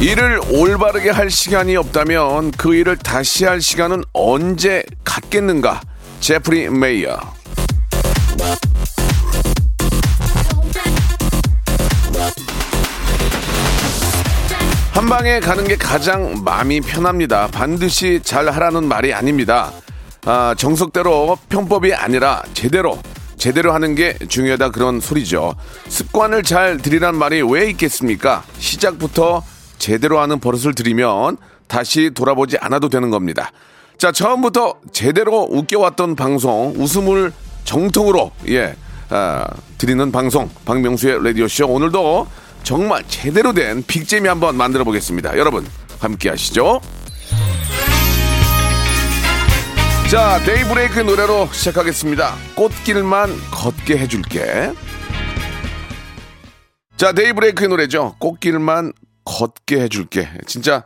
일을 0.00 0.40
올바르게 0.50 1.10
할 1.10 1.30
시간이 1.30 1.76
없다면 1.76 2.52
그 2.52 2.74
일을 2.74 2.96
다시 2.96 3.44
할 3.44 3.60
시간은 3.60 4.02
언제 4.14 4.82
갖겠는가 5.04 5.82
제프리 6.20 6.70
메이어 6.70 7.18
한 14.92 15.06
방에 15.06 15.38
가는 15.38 15.64
게 15.64 15.76
가장 15.76 16.42
마음이 16.44 16.80
편합니다. 16.80 17.48
반드시 17.48 18.20
잘 18.22 18.48
하라는 18.48 18.88
말이 18.88 19.12
아닙니다. 19.12 19.70
아, 20.24 20.54
정석대로 20.56 21.36
편법이 21.50 21.92
아니라 21.92 22.42
제대로 22.54 22.98
제대로 23.36 23.74
하는 23.74 23.94
게 23.94 24.16
중요하다 24.28 24.70
그런 24.70 25.00
소리죠. 25.00 25.54
습관을 25.88 26.42
잘 26.42 26.78
들이란 26.78 27.16
말이 27.16 27.42
왜 27.42 27.68
있겠습니까? 27.70 28.44
시작부터 28.58 29.42
제대로 29.80 30.20
하는 30.20 30.38
버릇을 30.38 30.74
들이면 30.74 31.38
다시 31.66 32.10
돌아보지 32.14 32.58
않아도 32.60 32.88
되는 32.88 33.10
겁니다. 33.10 33.50
자, 33.98 34.12
처음부터 34.12 34.76
제대로 34.92 35.48
웃겨왔던 35.50 36.14
방송, 36.14 36.74
웃음을 36.76 37.32
정통으로, 37.64 38.30
예, 38.48 38.76
아, 39.08 39.46
드리는 39.78 40.12
방송, 40.12 40.48
박명수의 40.64 41.24
라디오쇼. 41.24 41.66
오늘도 41.66 42.26
정말 42.62 43.02
제대로 43.08 43.52
된 43.52 43.82
빅재미 43.86 44.28
한번 44.28 44.56
만들어 44.56 44.84
보겠습니다. 44.84 45.36
여러분, 45.36 45.66
함께 45.98 46.30
하시죠. 46.30 46.80
자, 50.10 50.40
데이브레이크 50.44 51.00
노래로 51.00 51.48
시작하겠습니다. 51.52 52.34
꽃길만 52.54 53.30
걷게 53.50 53.96
해줄게. 53.96 54.72
자, 56.96 57.12
데이브레이크의 57.12 57.68
노래죠. 57.68 58.16
꽃길만 58.18 58.92
걷게 59.30 59.80
해줄게. 59.80 60.28
진짜, 60.46 60.82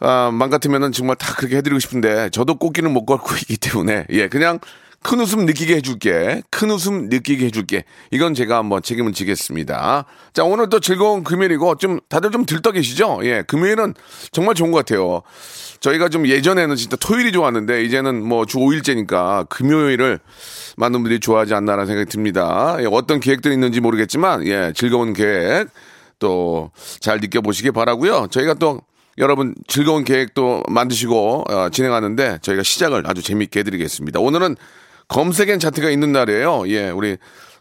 아, 0.00 0.30
맘 0.32 0.50
같으면은 0.50 0.92
정말 0.92 1.16
다 1.16 1.34
그렇게 1.34 1.56
해드리고 1.56 1.80
싶은데, 1.80 2.28
저도 2.30 2.56
꽃길을 2.56 2.90
못 2.90 3.06
걷고 3.06 3.34
있기 3.36 3.56
때문에, 3.56 4.04
예, 4.10 4.28
그냥 4.28 4.58
큰 5.00 5.20
웃음 5.20 5.46
느끼게 5.46 5.76
해줄게. 5.76 6.42
큰 6.50 6.70
웃음 6.70 7.08
느끼게 7.08 7.46
해줄게. 7.46 7.84
이건 8.10 8.34
제가 8.34 8.58
한번 8.58 8.82
책임을 8.82 9.12
지겠습니다. 9.12 10.04
자, 10.34 10.44
오늘 10.44 10.68
또 10.68 10.80
즐거운 10.80 11.22
금요일이고, 11.24 11.76
좀, 11.76 12.00
다들 12.08 12.30
좀 12.32 12.44
들떠 12.44 12.72
계시죠? 12.72 13.20
예, 13.22 13.42
금요일은 13.46 13.94
정말 14.32 14.54
좋은 14.54 14.72
것 14.72 14.78
같아요. 14.78 15.22
저희가 15.80 16.08
좀 16.08 16.26
예전에는 16.26 16.74
진짜 16.76 16.96
토요일이 16.96 17.30
좋았는데, 17.32 17.84
이제는 17.84 18.22
뭐 18.22 18.44
주 18.44 18.58
5일째니까 18.58 19.48
금요일을 19.48 20.18
많은 20.76 21.00
분들이 21.00 21.20
좋아하지 21.20 21.54
않나라는 21.54 21.86
생각이 21.86 22.10
듭니다. 22.10 22.76
예, 22.80 22.86
어떤 22.90 23.20
계획들이 23.20 23.54
있는지 23.54 23.80
모르겠지만, 23.80 24.46
예, 24.48 24.72
즐거운 24.74 25.12
계획 25.12 25.68
또 26.18 26.70
잘 27.00 27.18
느껴보시기 27.20 27.70
바라고요 27.70 28.26
저희가 28.30 28.54
또 28.54 28.80
여러분 29.18 29.54
즐거운 29.66 30.04
계획도 30.04 30.62
만드시고 30.68 31.44
어, 31.48 31.68
진행하는데 31.70 32.38
저희가 32.42 32.62
시작을 32.62 33.02
아주 33.06 33.20
재미있게 33.22 33.60
해드리겠습니다. 33.60 34.20
오늘은 34.20 34.56
검색엔 35.08 35.58
차트가 35.58 35.90
있는 35.90 36.12
날이에요. 36.12 36.68
예, 36.68 36.90
우리 36.90 37.16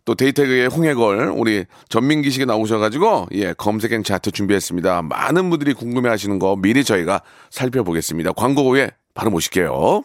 또 0.06 0.14
데이터의 0.16 0.68
홍해걸 0.68 1.34
우리 1.36 1.66
전민기 1.90 2.30
씨가 2.30 2.46
나오셔가지고 2.46 3.28
예 3.34 3.54
검색엔 3.54 4.04
차트 4.04 4.32
준비했습니다. 4.32 5.02
많은 5.02 5.50
분들이 5.50 5.74
궁금해하시는 5.74 6.38
거 6.40 6.56
미리 6.58 6.84
저희가 6.84 7.22
살펴보겠습니다. 7.50 8.34
광고 8.34 8.70
후에 8.70 8.92
바로 9.16 9.32
모실게요. 9.32 10.04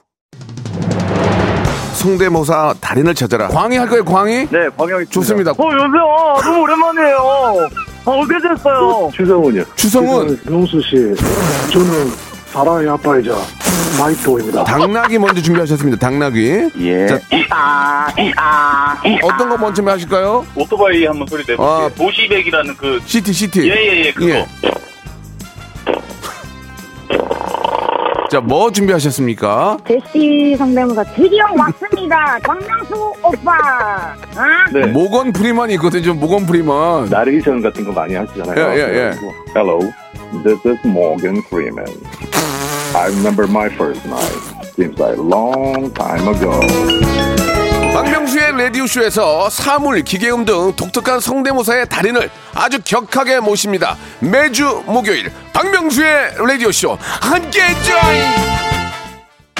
성대모사 1.95 2.75
달인을 2.81 3.15
찾아라. 3.15 3.49
광희 3.49 3.77
할 3.77 3.89
거예요, 3.89 4.05
광희? 4.05 4.49
네, 4.49 4.69
광영이 4.77 5.07
좋습니다. 5.07 5.51
어, 5.51 5.55
여보세요. 5.55 6.41
너무 6.43 6.63
오랜만이에요. 6.63 7.91
아, 8.05 8.11
어떻게 8.11 8.35
됐어요? 8.49 9.11
추성훈이요. 9.15 9.65
추성훈 9.77 10.39
명수 10.45 10.81
씨, 10.83 10.97
저는 11.73 12.11
사랑의 12.47 12.89
아빠이자 12.89 13.33
파이터입니다. 13.99 14.65
당나귀 14.65 15.19
먼저 15.19 15.41
준비하셨습니다. 15.41 15.99
당나귀. 15.99 16.71
예. 16.81 17.07
자, 17.07 17.21
어떤 19.23 19.49
거 19.49 19.57
먼저 19.57 19.83
하실까요? 19.83 20.45
오토바이 20.55 21.05
한번 21.07 21.27
소리 21.29 21.43
내볼게요. 21.47 21.67
아. 21.67 21.89
도시백이라는 21.97 22.77
그, 22.77 23.01
시티 23.07 23.33
시티. 23.33 23.69
예, 23.69 23.75
예, 23.75 24.05
예, 24.07 24.13
그거. 24.13 24.47
자, 28.32 28.41
뭐 28.41 28.72
준비하셨습니까? 28.72 29.76
제시 29.87 30.56
성대모사 30.56 31.04
드디어 31.15 31.44
왔습니다. 31.54 32.38
박명수 32.43 33.12
오빠. 33.22 33.53
아? 34.34 34.70
네. 34.72 34.87
모건 34.87 35.34
프리먼 35.34 35.69
있거든요. 35.72 36.15
모건 36.15 36.47
프리먼. 36.47 37.10
나레이션 37.10 37.60
같은 37.60 37.84
거 37.84 37.92
많이 37.92 38.15
하시잖아요. 38.15 38.56
예, 38.56 38.78
예, 38.78 38.81
예. 38.81 39.12
Hello, 39.54 39.81
this 40.44 40.66
is 40.66 40.78
Morgan 40.87 41.42
Freeman. 41.48 41.84
I 42.94 43.09
remember 43.09 43.47
my 43.47 43.66
first 43.66 44.03
night. 44.09 44.32
Seems 44.76 44.98
like 44.98 45.19
a 45.19 45.22
long 45.22 45.92
time 45.92 46.26
ago. 46.26 46.59
박명수의 47.92 48.53
라디오쇼에서 48.53 49.50
사물, 49.50 50.00
기계음 50.03 50.47
등 50.47 50.72
독특한 50.75 51.21
성대모사의 51.21 51.91
달인을 51.91 52.31
아주 52.54 52.81
격하게 52.82 53.41
모십니다. 53.41 53.98
매주 54.21 54.82
목요일 54.87 55.31
박명수의 55.62 56.34
라디오쇼. 56.39 56.99
함께 57.00 57.61
join! 57.84 58.53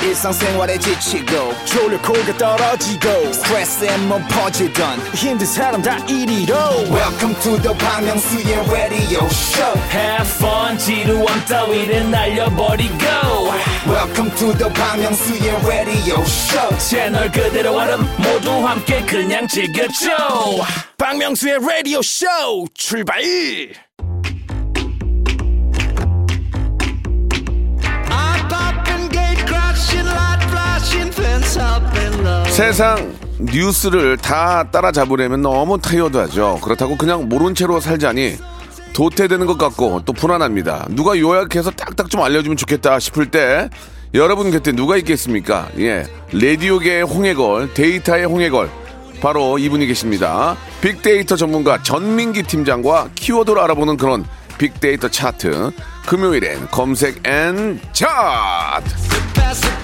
일상생활에 0.03 0.77
지치고, 0.77 1.55
졸려 1.65 2.03
코가 2.03 2.37
떨어지고, 2.37 3.33
스트레스에 3.33 3.97
몸 3.99 4.21
퍼지던, 4.27 4.99
힘든 5.15 5.47
사람 5.47 5.81
다 5.81 5.97
이리로. 6.09 6.57
welcome 6.91 7.37
to 7.41 7.57
the 7.63 7.73
Bang 7.79 8.05
Myung-soo's 8.05 8.69
radio 8.69 9.25
show 9.27 9.79
Have 9.93 10.27
fun 10.27 10.77
지루함 10.77 11.45
따위를 11.45 12.11
날려버리고. 12.11 13.07
Welcome 13.87 14.35
to 14.35 14.53
the 14.59 14.75
Bang 14.75 15.05
Myung-soo's 15.05 15.65
radio 15.65 16.21
show 16.23 16.79
채널 16.79 17.31
그대로 17.31 17.77
얼음 17.79 18.01
모두 18.19 18.51
함께 18.67 19.03
그냥 19.07 19.47
즐겨줘. 19.47 20.11
박명수의 20.99 21.61
라디오 21.61 22.03
쇼 22.03 22.27
출발 22.75 23.23
세상 32.49 33.15
뉴스를 33.39 34.17
다 34.17 34.71
따라잡으려면 34.71 35.43
너무 35.43 35.81
타이어드하죠. 35.81 36.61
그렇다고 36.63 36.97
그냥 36.97 37.29
모른 37.29 37.55
채로 37.55 37.81
살자니 37.81 38.37
도태되는 38.95 39.47
것 39.47 39.59
같고 39.59 40.03
또 40.05 40.13
불안합니다. 40.13 40.87
누가 40.91 41.19
요약해서 41.19 41.71
딱딱 41.71 42.11
좀 42.11 42.23
알려주면 42.23 42.57
좋겠다 42.57 42.99
싶을 42.99 43.31
때 43.31 43.69
여러분 44.15 44.51
곁에 44.51 44.73
누가 44.73 44.97
있겠습니까? 44.99 45.69
예, 45.79 46.05
라디오계의 46.33 47.03
홍해걸, 47.05 47.73
데이터의 47.73 48.27
홍해걸 48.27 48.71
바로 49.23 49.57
이분이 49.59 49.87
계십니다. 49.87 50.57
빅데이터 50.83 51.37
전문가 51.37 51.83
전민기 51.83 52.43
팀장과 52.43 53.11
키워드를 53.15 53.61
알아보는 53.61 53.97
그런 53.97 54.27
빅데이터 54.59 55.09
차트. 55.09 55.71
금요일엔 56.07 56.69
검색 56.69 57.27
N 57.27 57.81
차트. 57.93 59.82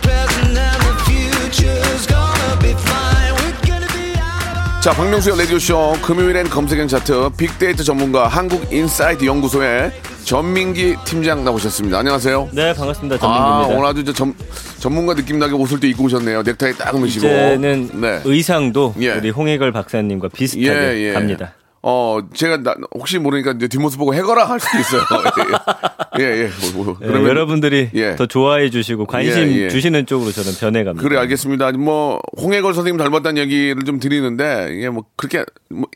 자, 4.82 4.92
박명수의 4.92 5.38
라디오쇼 5.38 5.94
금요일엔 6.02 6.50
검색 6.50 6.84
N 6.84 6.88
차트 6.88 7.30
빅데이터 7.38 7.82
전문가 7.82 8.28
한국인사이트 8.28 9.24
연구소의 9.24 9.90
전민기 10.24 10.96
팀장 11.06 11.44
나오셨습니다. 11.44 11.98
안녕하세요. 11.98 12.50
네 12.52 12.74
반갑습니다 12.74 13.16
아, 13.16 13.18
전민기입니다. 13.18 13.78
오늘 13.78 13.86
아주 13.88 14.04
저 14.04 14.12
전, 14.12 14.34
전문가 14.78 15.14
느낌 15.14 15.38
나게 15.38 15.54
옷을 15.54 15.80
또 15.80 15.86
입고 15.86 16.04
오셨네요. 16.04 16.42
넥타이 16.42 16.74
딱 16.74 17.00
매시고. 17.00 17.26
이제는 17.26 17.90
네. 17.94 18.20
의상도 18.24 18.94
예. 19.00 19.12
우리 19.12 19.30
홍해걸 19.30 19.72
박사님과 19.72 20.28
비슷하게 20.28 20.68
예, 20.68 21.08
예. 21.08 21.12
갑니다. 21.12 21.54
어, 21.82 22.18
제가 22.34 22.58
나- 22.62 22.74
혹시 22.94 23.18
모르니까 23.18 23.52
이제 23.52 23.68
뒷모습 23.68 23.98
보고 23.98 24.12
해거라 24.14 24.44
할 24.44 24.58
수도 24.58 24.78
있어요. 24.78 25.02
예, 26.18 26.24
예. 26.24 26.50
뭐, 26.74 26.84
뭐, 26.84 26.96
예, 27.02 27.06
그러면 27.06 27.28
여러분들이 27.28 27.90
예. 27.94 28.16
더 28.16 28.26
좋아해 28.26 28.70
주시고 28.70 29.06
관심 29.06 29.48
예, 29.52 29.64
예. 29.64 29.68
주시는 29.68 30.06
쪽으로 30.06 30.32
저는 30.32 30.52
변해갑니다. 30.58 31.06
그래 31.08 31.18
알겠습니다. 31.20 31.70
뭐 31.72 32.20
홍해걸 32.40 32.74
선생님 32.74 32.98
닮았다는 32.98 33.38
얘기를 33.42 33.82
좀 33.84 34.00
드리는데 34.00 34.70
이게 34.76 34.88
뭐 34.90 35.04
그렇게 35.16 35.44
뭐 35.70 35.86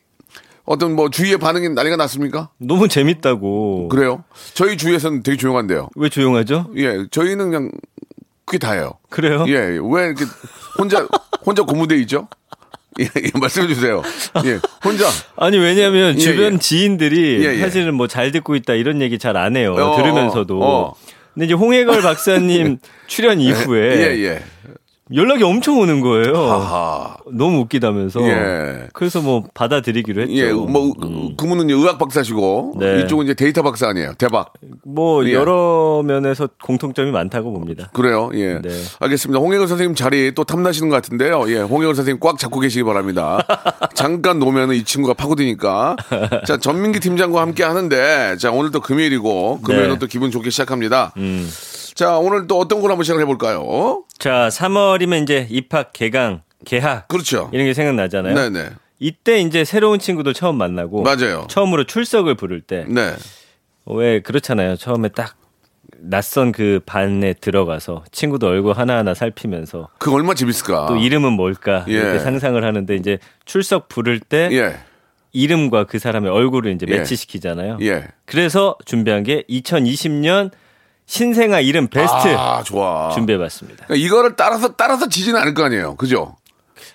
어떤 0.65 0.95
뭐 0.95 1.11
주위의 1.11 1.39
반응이 1.39 1.71
난리가 1.71 1.97
났습니까? 1.97 2.51
너무 2.59 2.87
재밌다고. 2.87 3.89
그래요? 3.89 4.23
저희 4.55 4.77
주위에서는 4.77 5.25
되게 5.25 5.37
조용한데요. 5.37 5.89
왜 5.97 6.09
조용하죠? 6.09 6.71
예, 6.77 7.05
저희는 7.11 7.51
그냥 7.51 7.71
그게 8.45 8.59
다예요. 8.59 8.93
그래요? 9.11 9.45
예, 9.49 9.55
왜 9.57 10.07
이렇게 10.07 10.25
혼자 10.79 11.05
혼자 11.45 11.63
고무돼 11.65 11.97
있죠? 12.03 12.29
예, 13.01 13.05
예, 13.05 13.31
말씀해 13.39 13.69
주세요. 13.69 14.03
예, 14.45 14.59
혼자. 14.85 15.09
아니 15.37 15.57
왜냐하면 15.59 16.15
예, 16.15 16.19
주변 16.19 16.55
예. 16.55 16.59
지인들이 16.59 17.45
예, 17.45 17.55
예. 17.55 17.59
사실은 17.61 17.95
뭐 17.95 18.07
잘 18.07 18.31
듣고 18.33 18.55
있다 18.57 18.75
이런 18.75 19.01
얘기 19.01 19.19
잘 19.19 19.37
안 19.37 19.57
해요. 19.57 19.75
어, 19.75 19.97
들으면서도. 19.97 20.61
어. 20.63 20.95
근데 21.35 21.47
이제 21.47 21.55
홍해걸 21.55 22.03
박사님 22.03 22.79
출연 23.09 23.41
이후에 23.41 23.97
예, 23.97 24.25
예. 24.25 24.43
연락이 25.15 25.43
엄청 25.45 25.79
오는 25.79 26.01
거예요. 26.01 26.35
하하. 26.35 27.17
너무 27.33 27.61
웃기다면서. 27.61 28.23
예. 28.23 28.89
그래서 28.93 29.21
뭐 29.21 29.45
받아들이기로 29.55 30.23
했죠. 30.23 30.35
예, 30.35 30.53
뭐 30.53 30.93
그분은 31.37 31.67
이제 31.67 31.75
의학 31.75 31.99
박사시고 31.99 32.75
음. 32.77 32.79
네. 32.79 33.03
이쪽은 33.03 33.25
이제 33.25 33.35
데이터 33.35 33.63
박사 33.63 33.89
아니에요. 33.89 34.15
대박. 34.19 34.53
뭐 34.85 35.27
예. 35.27 35.33
여러 35.33 36.03
면에서 36.05 36.49
공통점이 36.63 37.11
많다고 37.11 37.53
봅니다. 37.53 37.91
그래요. 37.93 38.31
예. 38.35 38.61
네. 38.61 38.71
알겠습니다. 39.01 39.41
홍해걸 39.41 39.69
선생님 39.69 39.95
자리 39.95 40.35
또 40.35 40.45
탐나시는 40.45 40.89
것 40.89 40.97
같은데요. 40.97 41.51
예, 41.51 41.59
홍해걸 41.59 41.95
선생님 41.95 42.21
꽉 42.21 42.39
잡고 42.39 42.61
계시기 42.61 42.85
바랍니다. 42.85 43.45
잠깐 43.95 44.39
놓으면 44.39 44.73
이 44.73 44.85
친구가 44.85 45.15
파고드니까. 45.15 45.97
자, 46.47 46.57
전민기 46.57 47.01
팀장과 47.01 47.41
함께 47.41 47.63
하는데, 47.63 48.37
자, 48.39 48.51
오늘 48.51 48.71
또 48.71 48.81
금요일이고, 48.81 49.61
금요일은 49.63 49.95
네. 49.95 49.99
또 49.99 50.07
기분 50.07 50.31
좋게 50.31 50.51
시작합니다. 50.51 51.13
음. 51.17 51.49
자, 52.03 52.19
오늘 52.19 52.49
또 52.49 52.59
어떤 52.59 52.81
걸 52.81 52.91
한번 52.91 53.05
시작을 53.05 53.23
해볼까요? 53.23 54.03
자, 54.19 54.49
3월이면 54.49 55.23
이제 55.23 55.47
입학, 55.49 55.93
개강, 55.93 56.43
개학 56.65 57.07
그렇죠. 57.07 57.49
이런 57.53 57.67
게 57.67 57.75
생각나잖아요. 57.75 58.35
네 58.35 58.51
네. 58.51 58.71
이때 58.99 59.39
이제 59.39 59.65
새로운 59.65 60.01
친구들 60.01 60.35
처음 60.35 60.59
만나고 60.59 61.03
맞아요. 61.03 61.47
처음으로 61.49 61.85
출석을 61.85 62.35
부를 62.35 62.61
때왜 62.61 62.87
네. 62.89 64.21
그렇잖아요. 64.21 64.75
처음에 64.75 65.11
딱 65.11 65.37
낯선 65.99 66.51
그 66.51 66.81
반에 66.85 67.35
들어가서 67.35 68.03
친구들 68.11 68.49
얼굴 68.49 68.77
하나하나 68.77 69.15
살피면서 69.15 69.91
그 69.99 70.13
얼마 70.13 70.35
재밌을까? 70.35 70.87
또 70.87 70.97
이름은 70.97 71.35
뭘까 71.35 71.85
예. 71.87 71.93
이렇게 71.93 72.19
상상을 72.19 72.65
하는데 72.65 72.97
이제 72.97 73.19
출석 73.45 73.89
부를 73.89 74.19
때 74.19 74.49
예. 74.51 74.75
이름과 75.31 75.85
그 75.85 76.01
사람의 76.01 76.33
얼굴을 76.33 76.73
이제 76.73 76.85
예. 76.89 76.99
매치시키잖아요. 76.99 77.79
예. 77.83 78.09
그래서 78.25 78.75
준비한 78.87 79.23
게 79.23 79.45
2020년 79.49 80.51
신생아 81.07 81.61
이름 81.61 81.89
베스트 81.89 82.29
아, 82.37 82.63
좋아. 82.63 83.11
준비해봤습니다. 83.11 83.87
그러니까 83.87 84.07
이거를 84.07 84.37
따라서, 84.37 84.75
따라서 84.77 85.09
지지는 85.09 85.41
않을 85.41 85.55
거 85.55 85.65
아니에요. 85.65 85.97
그죠? 85.97 86.37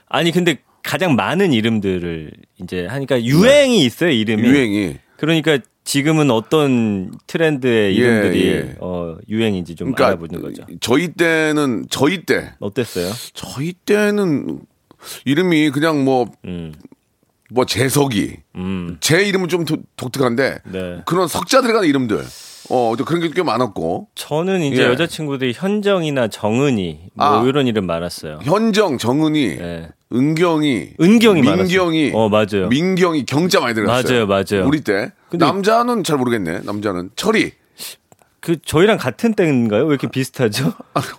아니 0.08 0.32
근데 0.32 0.60
가장 0.84 1.16
많은 1.16 1.54
이름들을 1.54 2.32
이제 2.62 2.86
하니까 2.88 3.22
유행이 3.24 3.84
있어요 3.86 4.10
이름이. 4.12 4.42
네. 4.42 4.48
유행이. 4.50 4.98
그러니까 5.18 5.60
지금은 5.84 6.32
어떤 6.32 7.12
트렌드의 7.28 7.92
예, 7.94 7.96
이름들이 7.98 8.48
예. 8.48 8.76
어, 8.80 9.18
유행인지 9.30 9.76
좀 9.76 9.94
그러니까 9.94 10.08
알아보는 10.08 10.42
거죠. 10.42 10.66
저희 10.82 11.14
때는, 11.14 11.86
저희 11.90 12.24
때, 12.26 12.54
어땠어요? 12.60 13.10
저희 13.34 13.72
때는 13.72 14.60
이름이 15.26 15.70
그냥 15.72 16.04
뭐, 16.04 16.26
음, 16.46 16.74
뭐 17.52 17.66
재석이. 17.66 18.36
음, 18.58 18.98
제 19.00 19.24
이름은 19.24 19.48
좀 19.48 19.64
도- 19.64 19.78
독특한데 19.96 20.58
네. 20.66 21.02
그런 21.06 21.28
석자 21.30 21.62
들어가는 21.62 21.88
이름들. 21.88 22.22
어, 22.70 22.94
또 22.98 23.06
그런 23.06 23.22
게 23.22 23.30
꽤 23.30 23.44
많았고. 23.44 24.08
저는 24.16 24.62
이제 24.62 24.84
예. 24.84 24.88
여자친구들이 24.88 25.54
현정이나 25.56 26.28
정은이 26.28 27.00
뭐 27.14 27.26
아. 27.26 27.44
이런 27.46 27.68
이름 27.68 27.86
많았어요. 27.86 28.40
현정, 28.44 28.98
정은이, 28.98 29.44
예. 29.60 29.90
은경이, 30.14 30.90
은경이 31.02 31.42
민경이, 31.42 32.12
많았어요. 32.12 32.18
어, 32.18 32.30
맞아요. 32.30 32.68
민경이 32.70 33.26
경자 33.26 33.60
많이 33.60 33.76
들어갔어요. 33.76 34.26
맞아요, 34.28 34.44
맞아요. 34.52 34.68
우리 34.68 34.82
때. 34.82 35.12
근데- 35.30 35.46
남자는 35.46 36.04
잘 36.04 36.18
모르겠네. 36.18 36.62
남자는 36.64 37.10
철이. 37.16 37.52
그 38.48 38.56
저희랑 38.64 38.98
같은 38.98 39.34
때인가요? 39.34 39.84
왜 39.84 39.90
이렇게 39.90 40.08
비슷하죠? 40.08 40.72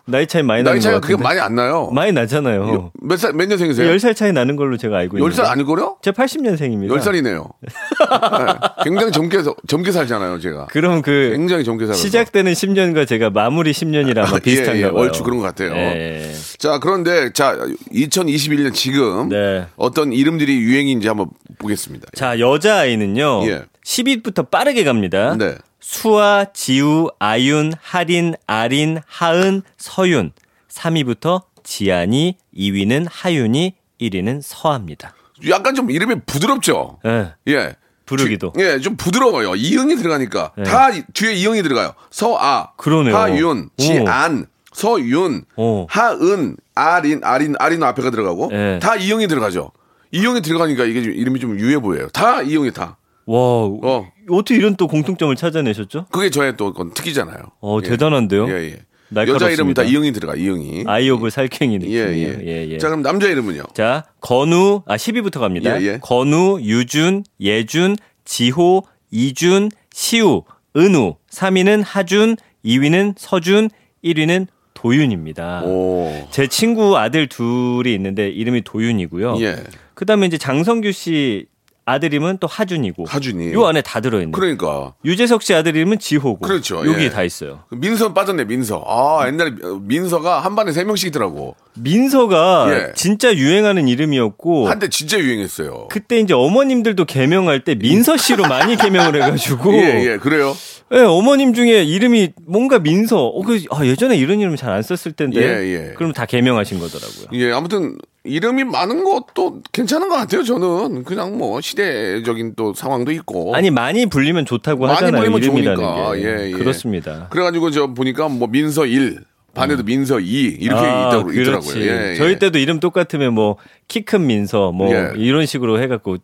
나이 0.07 0.27
차이 0.27 0.43
많이 0.43 0.63
나는 0.63 0.77
나이 0.77 0.81
차이가 0.81 0.99
것 0.99 1.09
그게. 1.09 1.23
많이 1.23 1.39
안 1.39 1.55
나요. 1.55 1.91
많이 1.93 2.11
나잖아요. 2.11 2.91
몇 3.03 3.19
살, 3.19 3.35
몇 3.35 3.47
년생이세요? 3.47 3.95
10살 3.97 4.17
차이 4.17 4.33
나는 4.33 4.57
걸로 4.57 4.79
제가 4.79 4.97
알고 4.97 5.19
있는데. 5.19 5.37
10살 5.37 5.45
아니고요? 5.45 5.99
제가 6.01 6.25
80년생입니다. 6.25 6.89
10살이네요. 6.89 7.51
굉장히 8.83 9.13
젊게, 9.13 9.43
서- 9.43 9.55
젊게 9.67 9.93
살잖아요, 9.93 10.41
제가. 10.41 10.69
그럼 10.69 11.03
그 11.03 11.33
굉장히 11.37 11.65
젊게 11.65 11.85
살아서. 11.85 12.01
시작되는 12.01 12.51
10년과 12.51 13.07
제가 13.07 13.29
마무리 13.29 13.73
10년이라 13.73 14.19
아마 14.27 14.37
예, 14.37 14.41
비슷한가 14.41 14.79
예, 14.79 14.83
봐요. 14.91 14.95
얼추 14.95 15.23
그런 15.23 15.37
것 15.39 15.45
같아요. 15.45 15.75
예. 15.77 16.33
자, 16.57 16.79
그런데, 16.79 17.31
자, 17.35 17.59
2021년 17.93 18.73
지금 18.73 19.29
네. 19.29 19.67
어떤 19.77 20.15
이름들이 20.15 20.57
유행인지 20.61 21.09
한번 21.09 21.27
보겠습니다. 21.59 22.07
자, 22.15 22.39
여자아이는요. 22.39 23.43
예. 23.49 23.65
10위부터 23.85 24.51
빠르게 24.51 24.85
갑니다. 24.85 25.37
네. 25.39 25.57
수아, 25.81 26.47
지우, 26.53 27.09
아윤, 27.19 27.73
하린, 27.81 28.35
아린, 28.47 28.99
하은, 29.07 29.63
서윤. 29.77 30.33
3위부터 30.69 31.43
지안이, 31.63 32.37
2위는 32.57 33.07
하윤이, 33.11 33.75
1위는 34.01 34.41
서아입니다. 34.43 35.15
약간 35.49 35.75
좀 35.75 35.91
이름이 35.91 36.17
부드럽죠? 36.27 36.99
예. 37.07 37.33
예. 37.49 37.75
부르기도. 38.07 38.53
주- 38.57 38.65
예, 38.65 38.79
좀 38.81 38.97
부드러워요. 38.97 39.55
이응이 39.55 39.97
들어가니까. 39.97 40.53
네. 40.57 40.65
다 40.65 40.91
이- 40.91 41.03
뒤에 41.13 41.35
이응이 41.35 41.63
들어가요. 41.63 41.93
서아, 42.11 42.73
그러네요. 42.77 43.15
하윤, 43.17 43.65
오. 43.67 43.83
지안, 43.83 44.47
서윤, 44.73 45.45
오. 45.57 45.87
하은, 45.91 46.57
아린, 46.75 47.21
아린, 47.23 47.55
아린 47.59 47.83
앞에가 47.83 48.11
들어가고 48.11 48.49
네. 48.51 48.79
다 48.79 48.97
이응이 48.97 49.29
들어가죠. 49.29 49.73
이응이 50.11 50.41
들어가니까 50.41 50.85
이게 50.85 51.03
좀 51.03 51.13
이름이 51.13 51.39
좀 51.39 51.59
유해 51.61 51.79
보여요. 51.79 52.09
다 52.09 52.41
이응이 52.43 52.73
다. 52.73 52.97
와, 53.27 53.39
어. 53.39 54.07
어떻게 54.31 54.57
이런 54.57 54.77
또 54.77 54.87
공통점을 54.87 55.35
찾아내셨죠? 55.37 56.07
그게 56.11 56.31
저의 56.31 56.57
또 56.57 56.73
특기잖아요. 56.73 57.39
어, 57.61 57.79
예. 57.83 57.89
대단한데요? 57.89 58.49
예, 58.49 58.53
예. 58.73 58.79
날카롭습니다. 59.11 59.35
여자 59.35 59.55
이름은 59.55 59.75
다 59.75 59.83
이응이 59.85 60.13
들어가. 60.13 60.35
이응이. 60.37 60.85
Eye 60.87 61.09
of 61.11 61.31
살쾡이 61.31 61.75
예, 61.75 61.79
느낌이에요. 61.79 62.09
예. 62.09 62.47
예, 62.47 62.69
예. 62.71 62.79
자, 62.79 62.89
그럼 62.89 63.03
남자 63.03 63.29
이름은요? 63.29 63.63
자, 63.75 64.05
건우, 64.21 64.83
아, 64.87 64.97
10위부터 64.97 65.41
갑니다. 65.41 65.81
예, 65.81 65.87
예. 65.87 65.99
건우, 66.03 66.61
유준, 66.61 67.25
예준, 67.41 67.97
지호, 68.25 68.83
이준, 69.11 69.71
시우, 69.93 70.43
은우. 70.77 71.15
3위는 71.31 71.83
하준, 71.85 72.37
2위는 72.65 73.15
서준, 73.17 73.71
1위는 74.05 74.47
도윤입니다. 74.75 75.63
오. 75.65 76.29
제 76.31 76.47
친구 76.47 76.97
아들 76.97 77.29
둘이 77.29 77.93
있는데 77.95 78.29
이름이 78.29 78.63
도윤이고요. 78.63 79.39
예. 79.41 79.57
그 79.95 80.05
다음에 80.07 80.27
이제 80.27 80.39
장성규 80.39 80.93
씨 80.93 81.47
아들 81.89 82.13
이름은 82.13 82.39
또 82.39 82.47
하준이고. 82.47 83.07
하준이. 83.07 83.53
요 83.55 83.67
안에 83.67 83.81
다 83.81 84.01
들어있네. 84.01 84.33
그러니까. 84.33 84.95
유재석 85.05 85.43
씨 85.43 85.55
아들 85.55 85.75
이름은 85.75 85.99
지호고. 85.99 86.41
그렇죠. 86.41 86.87
여기에 86.87 87.07
예. 87.07 87.11
다 87.11 87.23
있어요. 87.23 87.65
민서 87.71 88.13
빠졌네, 88.13 88.45
민서. 88.45 88.85
아, 88.87 89.27
옛날에 89.27 89.53
민서가 89.81 90.41
한 90.41 90.55
반에 90.55 90.73
세 90.73 90.85
명씩이더라고. 90.85 91.57
민서가 91.81 92.67
예. 92.71 92.93
진짜 92.95 93.35
유행하는 93.35 93.89
이름이었고. 93.89 94.69
한때 94.69 94.89
진짜 94.89 95.19
유행했어요. 95.19 95.89
그때 95.91 96.19
이제 96.21 96.35
어머님들도 96.35 97.05
개명할 97.05 97.65
때 97.65 97.75
민서 97.75 98.17
씨로 98.17 98.45
많이 98.49 98.77
개명을 98.77 99.15
해가지고. 99.17 99.75
예, 99.83 100.13
예, 100.13 100.17
그래요. 100.19 100.55
예, 100.93 101.01
어머님 101.01 101.53
중에 101.53 101.83
이름이 101.85 102.33
뭔가 102.47 102.79
민서. 102.79 103.27
어, 103.27 103.43
그, 103.43 103.63
아, 103.71 103.85
예전에 103.85 104.17
이런 104.17 104.41
이름 104.41 104.57
잘 104.57 104.69
안 104.73 104.83
썼을 104.83 105.15
텐데. 105.15 105.41
예, 105.41 105.67
예. 105.89 105.95
그럼 105.95 106.13
다 106.13 106.25
개명하신 106.27 106.79
거더라고요. 106.79 107.27
예, 107.35 107.53
아무튼 107.53 107.97
이름이 108.25 108.65
많은 108.65 109.03
것도 109.05 109.63
괜찮은 109.73 110.09
것 110.09 110.17
같아요. 110.17 110.43
저는 110.43 111.05
그냥 111.05 111.37
뭐 111.39 111.61
시대적인 111.61 112.55
또 112.57 112.75
상황도 112.75 113.13
있고. 113.13 113.55
아니, 113.55 113.71
많이 113.71 114.07
불리면 114.07 114.45
좋다고 114.47 114.83
많이 114.83 114.95
하잖아요. 114.95 115.21
불리면 115.23 115.43
이름이라는 115.43 115.77
좋으니까. 115.83 116.15
게. 116.15 116.23
예, 116.23 116.47
예. 116.49 116.53
그렇습니다. 116.53 117.29
그래가지고 117.31 117.71
저 117.71 117.87
보니까 117.89 118.29
뭐 118.29 118.49
민서 118.49 118.87
1 118.87 119.21
반에도 119.59 119.83
민서 119.83 120.21
2 120.21 120.25
이렇게 120.61 120.81
아, 120.87 121.09
있다고 121.09 121.25
그렇지. 121.25 121.41
있더라고요. 121.43 121.81
예, 121.85 122.11
예. 122.13 122.15
저희 122.17 122.39
때도 122.39 122.59
이름 122.59 122.81
똑같으면 122.81 123.35
뭐 123.35 123.57
키 123.89 124.03
큰 124.05 124.27
민서 124.27 124.73
뭐 124.73 124.93
예. 124.95 125.13
이런 125.17 125.47
식으로 125.47 125.81
해갖고 125.83 126.19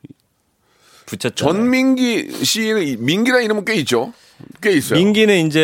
붙였잖아요. 1.06 1.34
전민기 1.36 2.44
씨는 2.44 3.04
민기라는 3.04 3.44
이름은 3.44 3.64
꽤 3.64 3.74
있죠. 3.76 4.12
꽤 4.62 4.72
있어요. 4.72 4.98
민기는 4.98 5.46
이제 5.46 5.60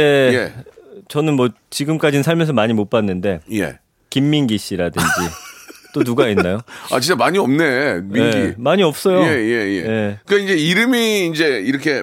예. 0.56 0.64
저는 1.08 1.34
뭐 1.34 1.48
지금까지는 1.70 2.22
살면서 2.22 2.52
많이 2.52 2.72
못 2.72 2.88
봤는데 2.90 3.40
예. 3.52 3.78
김민기 4.10 4.58
씨라든지 4.58 5.06
또 5.92 6.04
누가 6.04 6.28
있나요? 6.28 6.60
아 6.92 7.00
진짜 7.00 7.16
많이 7.16 7.38
없네. 7.38 8.00
민기. 8.02 8.20
예, 8.38 8.54
많이 8.58 8.82
없어요. 8.82 9.22
예, 9.22 9.36
예, 9.38 9.52
예. 9.52 9.76
예. 9.86 10.18
그러니까 10.26 10.52
이제 10.52 10.62
이름이 10.62 11.28
이제 11.34 11.60
이렇게 11.64 12.02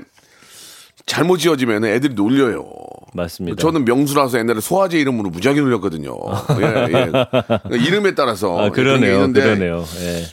잘못 1.05 1.38
지어지면 1.38 1.86
애들이 1.86 2.13
놀려요. 2.13 2.69
맞습니다. 3.17 3.62
저는 3.62 3.83
명수라서 3.86 4.39
옛날에 4.39 4.62
소화제 4.62 4.97
이름으로 5.00 5.29
무지하게 5.29 5.59
놀렸거든요. 5.62 6.15
예, 6.62 6.65
예. 6.65 6.89
그러니까 7.12 7.62
이름에 7.71 8.15
따라서 8.15 8.57
아, 8.59 8.69
그러네요. 8.69 9.31
그러네요. 9.33 9.83
예. 10.01 10.24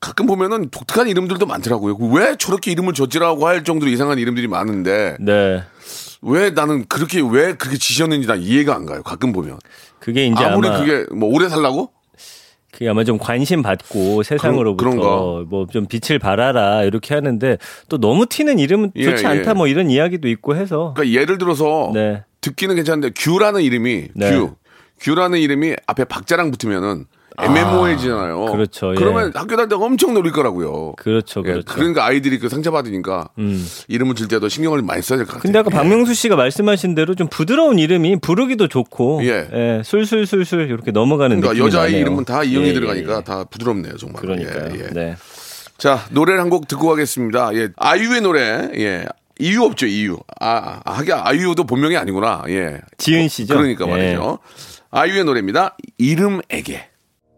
가끔 0.00 0.26
보면은 0.26 0.70
독특한 0.70 1.08
이름들도 1.08 1.44
많더라고요. 1.44 1.96
왜 2.14 2.36
저렇게 2.38 2.70
이름을 2.70 2.94
줬지라고 2.94 3.46
할 3.46 3.64
정도로 3.64 3.90
이상한 3.90 4.18
이름들이 4.18 4.46
많은데 4.46 5.16
네. 5.20 5.62
왜 6.22 6.50
나는 6.50 6.86
그렇게 6.88 7.20
왜 7.20 7.54
그렇게 7.54 7.76
지셨는지 7.78 8.26
난 8.28 8.40
이해가 8.40 8.74
안 8.74 8.86
가요. 8.86 9.02
가끔 9.02 9.32
보면 9.32 9.58
그게 9.98 10.26
이제 10.26 10.44
아무리 10.44 10.68
아마 10.68 10.78
그게 10.78 11.04
뭐 11.14 11.28
오래 11.34 11.48
살라고 11.48 11.90
그게 12.70 12.88
아마 12.88 13.02
좀 13.02 13.18
관심 13.18 13.62
받고 13.62 14.22
세상으로부터. 14.22 15.44
뭐 15.48 15.66
좀 15.72 15.86
빛을 15.86 16.18
발하라 16.20 16.84
이렇게 16.84 17.14
하는데 17.14 17.58
또 17.88 17.98
너무 17.98 18.26
튀는 18.26 18.58
이름은 18.60 18.92
예, 18.96 19.04
좋지 19.04 19.26
않다 19.26 19.50
예. 19.50 19.54
뭐 19.54 19.66
이런 19.66 19.90
이야기도 19.90 20.28
있고 20.28 20.54
해서 20.54 20.92
그러니까 20.94 21.20
예를 21.20 21.38
들어서 21.38 21.90
네. 21.92 22.22
듣기는 22.40 22.74
괜찮은데 22.74 23.10
규라는 23.16 23.62
이름이 23.62 24.08
네. 24.14 24.30
규 24.32 24.54
규라는 25.00 25.38
이름이 25.38 25.76
앞에 25.86 26.04
박자랑 26.04 26.50
붙으면은 26.50 27.06
애매모호해지잖아요. 27.40 28.46
그렇죠, 28.46 28.90
예. 28.92 28.94
그러면 28.96 29.30
학교 29.34 29.54
다닐 29.54 29.68
때 29.68 29.76
엄청 29.76 30.12
노릴 30.12 30.32
거라고요. 30.32 30.94
그렇죠, 30.96 31.40
예, 31.46 31.52
그렇죠. 31.52 31.72
그러니까 31.72 32.04
아이들이 32.04 32.38
그 32.40 32.48
상처받으니까 32.48 33.28
음. 33.38 33.64
이름을 33.86 34.16
질 34.16 34.26
때도 34.26 34.48
신경을 34.48 34.82
많이 34.82 35.02
써야 35.02 35.18
될 35.18 35.26
것 35.26 35.34
같아요. 35.34 35.42
근데 35.42 35.58
아까 35.60 35.68
예. 35.72 35.76
박명수 35.76 36.14
씨가 36.14 36.34
말씀하신 36.34 36.96
대로 36.96 37.14
좀 37.14 37.28
부드러운 37.28 37.78
이름이 37.78 38.16
부르기도 38.20 38.66
좋고 38.66 39.20
예. 39.24 39.48
예, 39.52 39.82
술술술술 39.84 40.62
이렇게 40.68 40.90
넘어가는 40.90 41.40
그러니까 41.40 41.52
느낌이 41.52 41.66
여자아이 41.66 41.92
나네요. 41.92 42.00
이름은 42.00 42.24
다 42.24 42.42
이형이 42.42 42.64
예, 42.66 42.68
예, 42.70 42.74
들어가니까 42.74 43.18
예. 43.18 43.22
다 43.24 43.44
부드럽네요, 43.44 43.96
정말. 43.98 44.20
그러니까요. 44.20 44.74
예, 44.74 44.84
예. 44.84 44.88
네. 44.92 45.16
자, 45.76 46.00
노래를 46.10 46.40
한 46.40 46.50
곡 46.50 46.66
듣고 46.66 46.88
가겠습니다. 46.88 47.54
예. 47.54 47.68
아이유의 47.76 48.20
노래. 48.22 48.68
예. 48.74 49.04
이유 49.38 49.62
없죠, 49.64 49.86
이유. 49.86 50.18
아, 50.40 50.80
아, 50.84 50.92
하긴 50.92 51.14
아이유도 51.14 51.64
본명이 51.64 51.96
아니구나. 51.96 52.42
예. 52.48 52.80
지은 52.98 53.28
씨죠. 53.28 53.54
그러니까 53.56 53.86
예. 53.86 53.90
말이죠. 53.90 54.38
아이유의 54.90 55.24
노래입니다. 55.24 55.76
이름에게. 55.98 56.88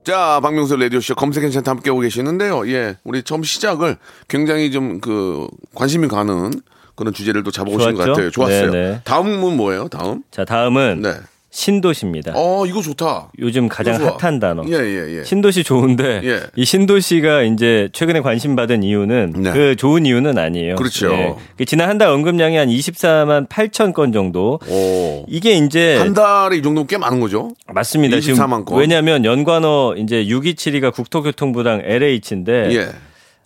자, 0.05 0.41
박명수 0.43 0.77
라디오쇼 0.77 1.15
검색 1.15 1.43
괜찮다 1.43 1.71
함께 1.73 1.91
오고 1.91 2.01
계시는데요. 2.01 2.67
예. 2.71 2.97
우리 3.05 3.23
처음 3.23 3.43
시작을 3.43 3.97
굉장히 4.29 4.71
좀 4.71 5.01
그 5.01 5.47
관심이 5.75 6.09
가는 6.09 6.51
그런 6.97 7.13
주제를 7.15 7.43
또 7.43 7.51
잡아오신 7.51 7.95
것? 7.95 8.07
같아요. 8.07 8.31
좋았어요. 8.31 8.71
네네. 8.71 9.01
다음은 9.05 9.57
뭐예요? 9.57 9.89
다음? 9.89 10.23
자 10.31 10.45
다음은 10.45 11.03
네. 11.03 11.15
신도시입니다. 11.51 12.33
어, 12.37 12.65
이거 12.65 12.81
좋다. 12.81 13.33
요즘 13.41 13.69
가장 13.69 13.97
이거. 13.97 14.17
핫한 14.21 14.39
단어. 14.39 14.63
예, 14.69 14.75
예, 14.75 15.19
예. 15.19 15.25
신도시 15.25 15.65
좋은데 15.65 16.21
예. 16.25 16.41
이 16.55 16.65
신도시가 16.65 17.43
이제 17.43 17.89
최근에 17.93 18.21
관심 18.21 18.55
받은 18.57 18.83
이유는 18.85 19.33
네. 19.37 19.53
그 19.53 19.75
좋은 19.77 20.07
이유는 20.07 20.39
아니에요. 20.39 20.77
그렇죠. 20.77 21.39
그 21.57 21.65
지난 21.65 21.89
한 21.89 21.99
달 22.01 22.09
언급량이 22.09 22.57
한 22.57 22.69
24만 22.69 23.47
8천 23.49 23.93
건 23.93 24.13
정도. 24.13 24.59
오. 24.69 25.27
이게 25.29 25.53
이제 25.55 25.97
한 25.99 26.15
달에 26.15 26.57
이 26.57 26.63
정도면 26.63 26.87
꽤 26.87 26.97
많은 26.97 27.21
거죠? 27.21 27.51
맞습니다. 27.67 28.17
24만 28.17 28.23
지금 28.23 28.65
건. 28.65 28.79
왜냐하면 28.79 29.25
연관어 29.27 29.97
이제 29.99 30.25
6272가 30.25 30.93
국토교통부랑 30.95 31.83
LH인데 31.85 32.71
예. 32.75 32.89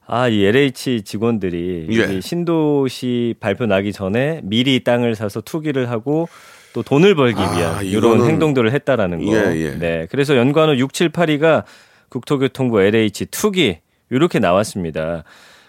아, 0.07 0.29
이 0.29 0.45
LH 0.45 1.03
직원들이 1.03 1.87
예. 1.91 2.15
이 2.15 2.21
신도시 2.21 3.37
발표 3.41 3.65
나기 3.67 3.91
전에 3.93 4.41
미리 4.45 4.85
땅을 4.85 5.15
사서 5.17 5.41
투기를 5.41 5.91
하고 5.91 6.29
또 6.75 6.83
돈을 6.83 7.15
벌기 7.15 7.41
아, 7.41 7.57
위한 7.57 7.85
이런 7.87 8.19
이거는- 8.19 8.29
행동들을 8.29 8.71
했다라는 8.73 9.25
거. 9.25 9.33
예, 9.33 9.57
예. 9.57 9.71
네. 9.79 10.07
그래서 10.11 10.37
연관어 10.37 10.73
6782가 10.75 11.63
국토교통부 12.11 12.83
LH 12.83 13.27
투기 13.27 13.79
이렇게 14.11 14.41
나왔습니다. 14.41 15.23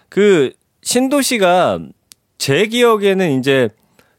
그 0.08 0.50
신도시가 0.82 1.78
제 2.38 2.66
기억에는 2.66 3.38
이제 3.38 3.68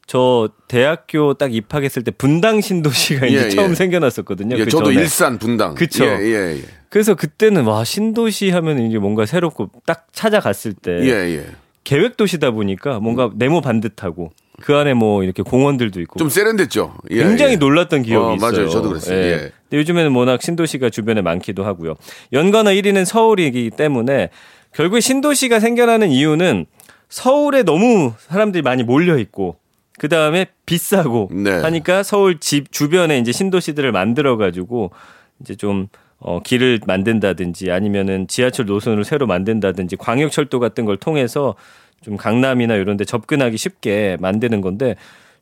저 0.07 0.49
대학교 0.69 1.33
딱 1.33 1.53
입학했을 1.53 2.05
때 2.05 2.11
분당 2.11 2.61
신도시가 2.61 3.25
이제 3.27 3.45
예, 3.45 3.49
처음 3.49 3.71
예. 3.71 3.75
생겨났었거든요. 3.75 4.57
예, 4.57 4.63
그 4.63 4.69
저도 4.69 4.85
전에. 4.85 5.01
일산 5.01 5.37
분당. 5.37 5.75
그쵸. 5.75 6.05
예, 6.05 6.17
예, 6.21 6.55
예. 6.57 6.61
그래서 6.87 7.15
그때는 7.15 7.65
와 7.65 7.83
신도시 7.83 8.49
하면 8.51 8.79
이제 8.79 8.97
뭔가 8.97 9.25
새롭고 9.25 9.69
딱 9.85 10.07
찾아갔을 10.13 10.71
때 10.71 10.91
예, 11.03 11.35
예. 11.35 11.45
계획 11.87 12.17
도시다 12.17 12.51
보니까 12.51 12.99
뭔가 12.99 13.31
네모 13.33 13.61
반듯하고 13.61 14.31
그 14.61 14.75
안에 14.75 14.93
뭐 14.93 15.23
이렇게 15.23 15.41
공원들도 15.41 16.01
있고 16.01 16.19
좀 16.19 16.27
세련됐죠. 16.27 16.95
예, 17.11 17.23
굉장히 17.23 17.53
예. 17.53 17.55
놀랐던 17.55 18.03
기억이 18.03 18.25
어, 18.25 18.35
있어요. 18.35 18.51
맞아요. 18.51 18.69
저도 18.69 18.89
그랬어요. 18.89 19.17
예. 19.17 19.51
근데 19.69 19.77
요즘에는 19.77 20.13
워낙 20.13 20.41
신도시가 20.41 20.89
주변에 20.89 21.21
많기도 21.21 21.63
하고요. 21.63 21.95
연관어 22.33 22.71
1위는 22.71 23.05
서울이기 23.05 23.69
때문에 23.69 24.31
결국에 24.73 24.99
신도시가 24.99 25.61
생겨나는 25.61 26.09
이유는 26.09 26.65
서울에 27.07 27.63
너무 27.63 28.11
사람들이 28.19 28.63
많이 28.63 28.83
몰려 28.83 29.17
있고 29.17 29.55
그 29.97 30.09
다음에 30.09 30.47
비싸고 30.65 31.29
네. 31.31 31.51
하니까 31.51 32.03
서울 32.03 32.37
집 32.41 32.73
주변에 32.73 33.17
이제 33.17 33.31
신도시들을 33.31 33.93
만들어 33.93 34.35
가지고 34.35 34.91
이제 35.39 35.55
좀 35.55 35.87
어, 36.19 36.39
길을 36.41 36.79
만든다든지 36.85 37.71
아니면은 37.71 38.27
지하철 38.27 38.65
노선을 38.65 39.03
새로 39.03 39.27
만든다든지 39.27 39.97
광역철도 39.97 40.59
같은 40.59 40.85
걸 40.85 40.97
통해서 40.97 41.55
좀 42.01 42.17
강남이나 42.17 42.75
이런 42.75 42.97
데 42.97 43.05
접근하기 43.05 43.57
쉽게 43.57 44.17
만드는 44.19 44.61
건데 44.61 44.95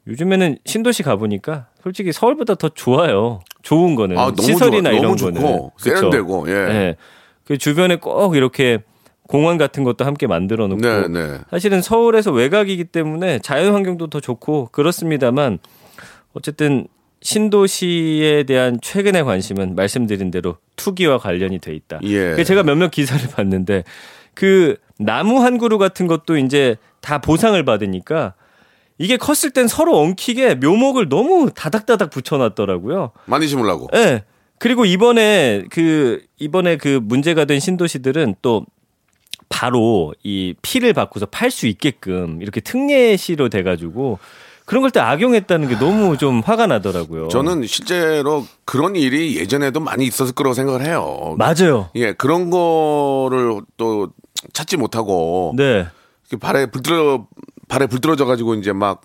요즘에는 0.07 0.57
신도시 0.65 1.03
가보니까 1.03 1.67
솔직히 1.81 2.11
서울보다 2.11 2.55
더 2.55 2.69
좋아요. 2.69 3.41
좋은 3.63 3.95
거는 3.95 4.17
아, 4.17 4.25
너무 4.25 4.41
시설이나 4.41 4.91
좋아. 4.91 4.99
이런 4.99 5.15
너무 5.15 5.33
거는 5.33 5.41
좋고? 5.41 5.71
세련되고, 5.77 6.45
예. 6.49 6.53
예. 6.53 6.95
그 7.45 7.57
주변에 7.57 7.95
꼭 7.95 8.35
이렇게 8.35 8.79
공원 9.27 9.57
같은 9.57 9.83
것도 9.83 10.05
함께 10.05 10.27
만들어 10.27 10.67
놓고 10.67 10.81
네, 10.81 11.07
네. 11.07 11.39
사실은 11.49 11.81
서울에서 11.81 12.31
외곽이기 12.31 12.85
때문에 12.85 13.39
자연 13.39 13.73
환경도 13.73 14.07
더 14.07 14.19
좋고 14.19 14.69
그렇습니다만 14.71 15.59
어쨌든 16.33 16.87
신도시에 17.25 18.43
대한 18.43 18.79
최근의 18.79 19.23
관심은 19.23 19.73
말씀드린 19.75 20.29
대로 20.29 20.57
투기와 20.75 21.17
관련이 21.17 21.57
돼 21.57 21.73
있다. 21.73 21.99
예. 22.03 22.17
그래서 22.19 22.43
제가 22.43 22.61
몇몇 22.61 22.91
기사를 22.91 23.27
봤는데 23.31 23.83
그 24.35 24.77
나무 24.99 25.41
한 25.43 25.57
그루 25.57 25.79
같은 25.79 26.05
것도 26.05 26.37
이제 26.37 26.77
다 27.01 27.17
보상을 27.17 27.61
받으니까 27.65 28.35
이게 28.99 29.17
컸을 29.17 29.51
땐 29.53 29.67
서로 29.67 29.97
엉키게 29.97 30.55
묘목을 30.55 31.09
너무 31.09 31.49
다닥다닥 31.53 32.11
붙여놨더라고요. 32.11 33.11
많이 33.25 33.47
심으려고. 33.47 33.89
예. 33.95 34.23
그리고 34.59 34.85
이번에 34.85 35.63
그 35.71 36.23
이번에 36.37 36.77
그 36.77 36.99
문제가 37.01 37.45
된 37.45 37.59
신도시들은 37.59 38.35
또 38.43 38.67
바로 39.49 40.13
이 40.21 40.53
피를 40.61 40.93
받고서 40.93 41.25
팔 41.25 41.49
수 41.49 41.65
있게끔 41.65 42.39
이렇게 42.43 42.61
특례시로 42.61 43.49
돼가지고 43.49 44.19
그런 44.65 44.81
걸때 44.81 44.99
악용했다는 44.99 45.67
게 45.69 45.77
너무 45.77 46.17
좀 46.17 46.41
화가 46.43 46.67
나더라고요. 46.67 47.27
저는 47.27 47.67
실제로 47.67 48.45
그런 48.65 48.95
일이 48.95 49.37
예전에도 49.37 49.79
많이 49.79 50.05
있었을 50.05 50.33
거라고 50.33 50.53
생각을 50.53 50.83
해요. 50.83 51.35
맞아요. 51.37 51.89
예, 51.95 52.13
그런 52.13 52.49
거를 52.49 53.61
또 53.77 54.09
찾지 54.53 54.77
못하고 54.77 55.53
네. 55.55 55.87
발에 56.39 56.65
불 56.67 56.81
들어 56.81 57.27
발에 57.67 57.85
불 57.87 58.01
들어져 58.01 58.25
가지고 58.25 58.55
이제 58.55 58.73
막 58.73 59.01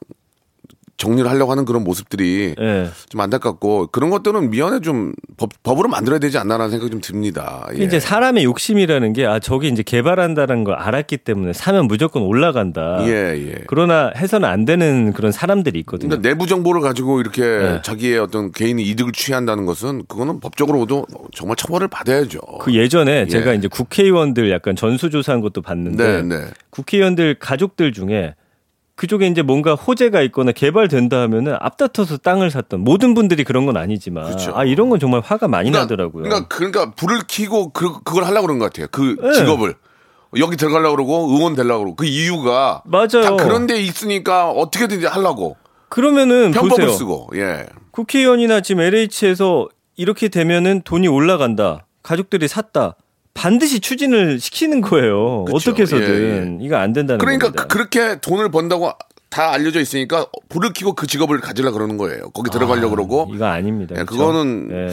정리를 1.01 1.29
하려고 1.29 1.51
하는 1.51 1.65
그런 1.65 1.83
모습들이 1.83 2.55
예. 2.61 2.91
좀 3.09 3.21
안타깝고 3.23 3.89
그런 3.89 4.11
것들은 4.11 4.51
미연에 4.51 4.81
좀 4.81 5.15
법, 5.39 5.51
법으로 5.63 5.89
만들어야 5.89 6.19
되지 6.19 6.37
않나라는 6.37 6.71
생각이 6.71 6.91
좀 6.91 7.01
듭니다. 7.01 7.67
예. 7.77 7.83
이제 7.83 7.99
사람의 7.99 8.45
욕심이라는 8.45 9.15
게 9.15 9.31
아 9.31 9.39
저기 9.39 9.69
이제 9.69 9.83
개발한다는 9.83 10.65
걸 10.65 10.75
알았기 10.75 11.19
때문에 11.19 11.53
사면 11.53 11.87
무조건 11.87 12.23
올라간다. 12.23 12.99
예, 13.07 13.13
예. 13.37 13.55
그러나 13.69 14.11
해서는 14.17 14.49
안 14.49 14.65
되는 14.65 15.13
그런 15.13 15.31
사람들이 15.31 15.79
있거든요. 15.81 16.11
근데 16.11 16.29
내부 16.29 16.47
정보를 16.47 16.81
가지고 16.81 17.21
이렇게 17.21 17.43
네. 17.43 17.81
자기의 17.83 18.19
어떤 18.19 18.51
개인의 18.51 18.85
이득을 18.89 19.13
취한다는 19.13 19.67
것은 19.67 20.05
그거는 20.09 20.41
법적으로도 20.41 21.07
정말 21.33 21.57
처벌을 21.57 21.87
받아야죠. 21.89 22.41
그 22.61 22.75
예전에 22.75 23.21
예. 23.21 23.27
제가 23.27 23.55
이제 23.55 23.69
국회의원들 23.69 24.51
약간 24.51 24.75
전수조사한 24.75 25.41
것도 25.41 25.63
봤는데 25.63 26.23
네, 26.23 26.23
네. 26.23 26.47
국회의원들 26.71 27.37
가족들 27.39 27.93
중에 27.93 28.35
그쪽에 29.01 29.29
이제 29.29 29.41
뭔가 29.41 29.75
호재가 29.75 30.21
있거나 30.25 30.53
개발된다 30.53 31.23
하면은 31.23 31.57
앞다퉈서 31.59 32.19
땅을 32.19 32.51
샀던 32.51 32.81
모든 32.81 33.15
분들이 33.15 33.45
그런 33.45 33.65
건 33.65 33.79
아니지만 33.79 34.25
그렇죠. 34.25 34.53
아 34.55 34.65
이런 34.65 34.91
건 34.91 35.01
정말 35.01 35.23
화가 35.25 35.49
많이 35.49 35.71
그러니까, 35.71 35.85
나더라고요. 35.85 36.25
그러니까 36.25 36.49
그러니까 36.49 36.91
불을 36.91 37.21
켜고 37.27 37.71
그 37.71 38.03
그걸 38.03 38.25
하려고 38.25 38.47
그런 38.47 38.59
것 38.59 38.67
같아요. 38.67 38.89
그 38.91 39.17
네. 39.23 39.33
직업을 39.33 39.75
여기 40.37 40.59
들어가려고 40.59 40.97
그러고 40.97 41.29
의원 41.31 41.55
되려고 41.55 41.79
그러고 41.79 41.97
그 41.97 42.05
이유가 42.05 42.83
맞아요. 42.85 43.23
다 43.23 43.37
그런 43.37 43.67
데 43.67 43.81
있으니까 43.81 44.51
어떻게든지 44.51 45.07
하려고 45.07 45.57
그러면은 45.89 46.51
편법을 46.51 46.85
보세요. 46.85 46.91
쓰고 46.91 47.31
예. 47.37 47.69
국회의원이나 47.93 48.61
지금 48.61 48.83
LH에서 48.83 49.71
이렇게 49.97 50.29
되면은 50.29 50.83
돈이 50.83 51.09
올라간다. 51.09 51.87
가족들이 52.03 52.49
샀다. 52.49 52.97
반드시 53.35 53.81
추진을 53.81 54.41
시키는 54.41 54.81
거예요. 54.81 55.45
그쵸. 55.47 55.57
어떻게 55.57 55.83
해서든 55.83 56.61
예, 56.61 56.65
이거 56.65 56.77
안 56.77 56.93
된다는 56.93 57.19
그러니까 57.19 57.47
겁니다. 57.47 57.63
그- 57.67 57.69
그렇게 57.69 58.21
돈을 58.21 58.51
번다고 58.51 58.91
다 59.29 59.53
알려져 59.53 59.81
있으니까 59.81 60.27
불을 60.49 60.73
켜고 60.73 60.95
그 60.95 61.07
직업을 61.07 61.41
가지려 61.41 61.71
그러는 61.71 61.97
거예요. 61.97 62.31
거기 62.31 62.51
들어가려고 62.51 62.91
그러고 62.91 63.31
이거 63.33 63.47
아닙니다. 63.47 63.95
예? 63.99 64.05
그거는 64.05 64.69
예. 64.73 64.91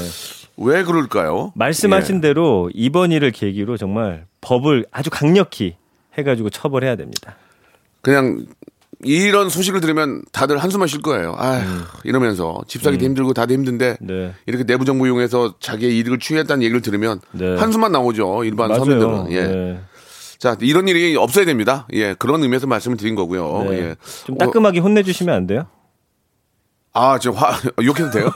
왜 0.58 0.84
그럴까요? 0.84 1.52
말씀하신 1.56 2.18
예. 2.18 2.22
대로 2.22 2.70
이번 2.74 3.12
일을 3.12 3.32
계기로 3.32 3.78
정말 3.78 4.26
법을 4.42 4.86
아주 4.92 5.10
강력히 5.10 5.76
해가지고 6.18 6.50
처벌해야 6.52 6.96
됩니다. 6.96 7.36
그냥 8.02 8.46
이런 9.04 9.50
소식을 9.50 9.80
들으면 9.80 10.24
다들 10.32 10.58
한숨만 10.58 10.88
쉴 10.88 11.02
거예요. 11.02 11.36
아, 11.38 11.58
음. 11.60 11.84
이러면서 12.04 12.62
집 12.68 12.82
사기도 12.82 13.06
힘들고 13.06 13.34
다들 13.34 13.56
힘든데 13.56 13.98
네. 14.02 14.34
이렇게 14.48 14.64
내부 14.64 14.86
정보 14.86 15.06
이용해서 15.06 15.56
자기의 15.60 16.00
이득을 16.00 16.20
취했다는 16.20 16.64
얘기를 16.64 16.82
들으면 16.82 17.22
네. 17.32 17.56
한숨만 17.58 17.92
나오죠. 17.92 18.44
일반 18.44 18.70
맞아요. 18.70 18.84
서민들은. 18.86 19.32
예. 19.32 19.48
네. 19.48 19.80
자, 20.40 20.56
이런 20.62 20.88
일이 20.88 21.16
없어야 21.16 21.46
됩니다. 21.46 21.88
예. 21.94 22.16
그런 22.16 22.42
의미에서 22.42 22.66
말씀을 22.68 22.98
드린 22.98 23.14
거고요. 23.16 23.66
네. 23.70 23.78
예. 23.78 23.96
좀 24.26 24.36
어, 24.36 24.38
따끔하게 24.40 24.80
혼내주시면 24.80 25.36
안 25.36 25.48
돼요? 25.48 25.68
아, 26.94 27.20
저 27.20 27.30
화, 27.32 27.52
욕해도 27.84 28.10
돼요? 28.10 28.32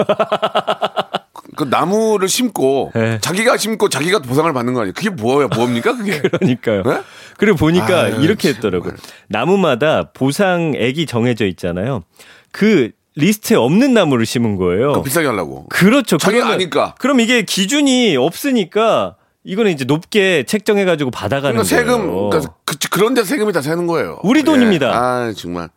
그 1.56 1.64
나무를 1.64 2.28
심고 2.28 2.92
네. 2.96 3.20
자기가 3.20 3.58
심고 3.58 3.90
자기가 3.90 4.20
보상을 4.20 4.52
받는 4.54 4.74
거 4.74 4.82
아니에요? 4.82 4.94
그게 4.94 5.10
뭐야? 5.10 5.48
뭡니까 5.48 5.96
그게? 5.96 6.22
그러니까요. 6.22 6.84
네? 6.84 7.02
그리고 7.38 7.58
보니까 7.58 8.02
아유, 8.04 8.24
이렇게 8.24 8.50
했더라고요. 8.50 8.92
정말. 8.96 9.00
나무마다 9.28 10.12
보상액이 10.14 11.06
정해져 11.06 11.46
있잖아요. 11.46 12.04
그 12.52 12.92
리스트에 13.16 13.58
없는 13.58 13.94
나무를 13.94 14.26
심은 14.26 14.56
거예요. 14.56 14.94
그 14.94 15.04
비싸게 15.04 15.28
하려고. 15.28 15.68
그렇죠. 15.70 16.18
자기가 16.18 16.46
그러면- 16.46 16.54
아니까. 16.56 16.96
그럼 17.00 17.20
이게 17.20 17.42
기준이 17.44 18.16
없으니까 18.18 19.16
이거는 19.44 19.72
이제 19.72 19.86
높게 19.86 20.44
책정해가지고 20.44 21.12
받아가는 21.12 21.62
그러니까 21.62 21.64
세금 21.64 22.08
거예요. 22.08 22.30
그러니까 22.30 22.54
그, 22.64 22.78
그런데 22.92 23.24
세금이 23.24 23.52
다 23.54 23.62
새는 23.62 23.88
거예요. 23.88 24.20
우리 24.24 24.44
돈입니다. 24.44 24.88
예. 24.88 24.92
아 24.94 25.34
정말 25.36 25.70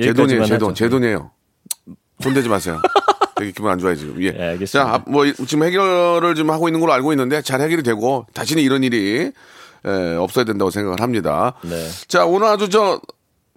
제 0.00 0.12
돈이에요. 0.12 0.44
제. 0.46 0.56
돈. 0.58 0.74
제 0.74 0.88
돈이에요. 0.88 1.30
손 2.20 2.32
대지 2.34 2.48
마세요. 2.48 2.80
되게 3.36 3.50
기분 3.52 3.70
안 3.70 3.78
좋아요 3.78 3.96
지금. 3.96 4.22
예. 4.22 4.26
예, 4.26 4.42
알겠습니다. 4.50 4.66
자, 4.90 4.94
아, 4.94 5.02
뭐 5.06 5.24
이- 5.26 5.34
지금 5.34 5.64
해결을 5.64 6.34
좀 6.36 6.50
하고 6.50 6.68
있는 6.68 6.78
걸로 6.80 6.92
알고 6.92 7.12
있는데 7.12 7.42
잘 7.42 7.60
해결이 7.60 7.82
되고 7.82 8.26
다시는 8.34 8.62
이런 8.62 8.84
일이 8.84 9.32
에, 9.86 10.16
없어야 10.16 10.44
된다고 10.44 10.70
생각을 10.70 11.00
합니다. 11.00 11.54
네. 11.62 11.88
자, 12.08 12.24
오늘 12.26 12.46
아주 12.48 12.68
저 12.68 13.00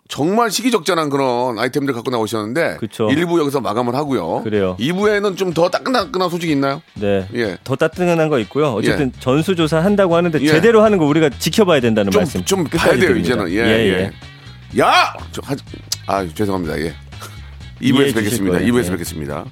정말 0.09 0.51
시기적절한 0.51 1.09
그런 1.09 1.57
아이템들 1.57 1.93
갖고 1.93 2.11
나오셨는데 2.11 2.77
그쵸. 2.79 3.07
1부 3.07 3.39
여기서 3.39 3.61
마감을 3.61 3.95
하고요. 3.95 4.43
그래요. 4.43 4.75
2부에는 4.79 5.37
좀 5.37 5.53
더 5.53 5.69
따끈따끈한 5.69 6.29
소식이 6.29 6.51
있나요? 6.51 6.81
네. 6.95 7.27
예. 7.35 7.57
더 7.63 7.75
따뜻한 7.75 8.29
거 8.29 8.37
있고요. 8.39 8.73
어쨌든 8.73 9.11
예. 9.15 9.19
전수조사 9.19 9.79
한다고 9.83 10.15
하는데 10.15 10.39
예. 10.41 10.47
제대로 10.47 10.83
하는 10.83 10.97
거 10.97 11.05
우리가 11.05 11.29
지켜봐야 11.29 11.79
된다는 11.79 12.11
좀, 12.11 12.19
말씀. 12.19 12.43
좀 12.43 12.63
봐야 12.65 12.95
돼요. 12.97 13.15
이제는. 13.15 13.49
예, 13.51 13.57
예. 13.57 14.11
야! 14.79 15.13
저, 15.31 15.41
하, 15.43 15.55
아, 16.07 16.27
죄송합니다. 16.33 16.79
예. 16.79 16.93
2부에서 17.81 17.95
이해해 17.95 18.05
주실 18.07 18.13
뵙겠습니다. 18.23 18.57
거예요. 18.59 18.73
2부에서 18.73 18.85
예. 18.87 18.91
뵙겠습니다. 18.91 19.45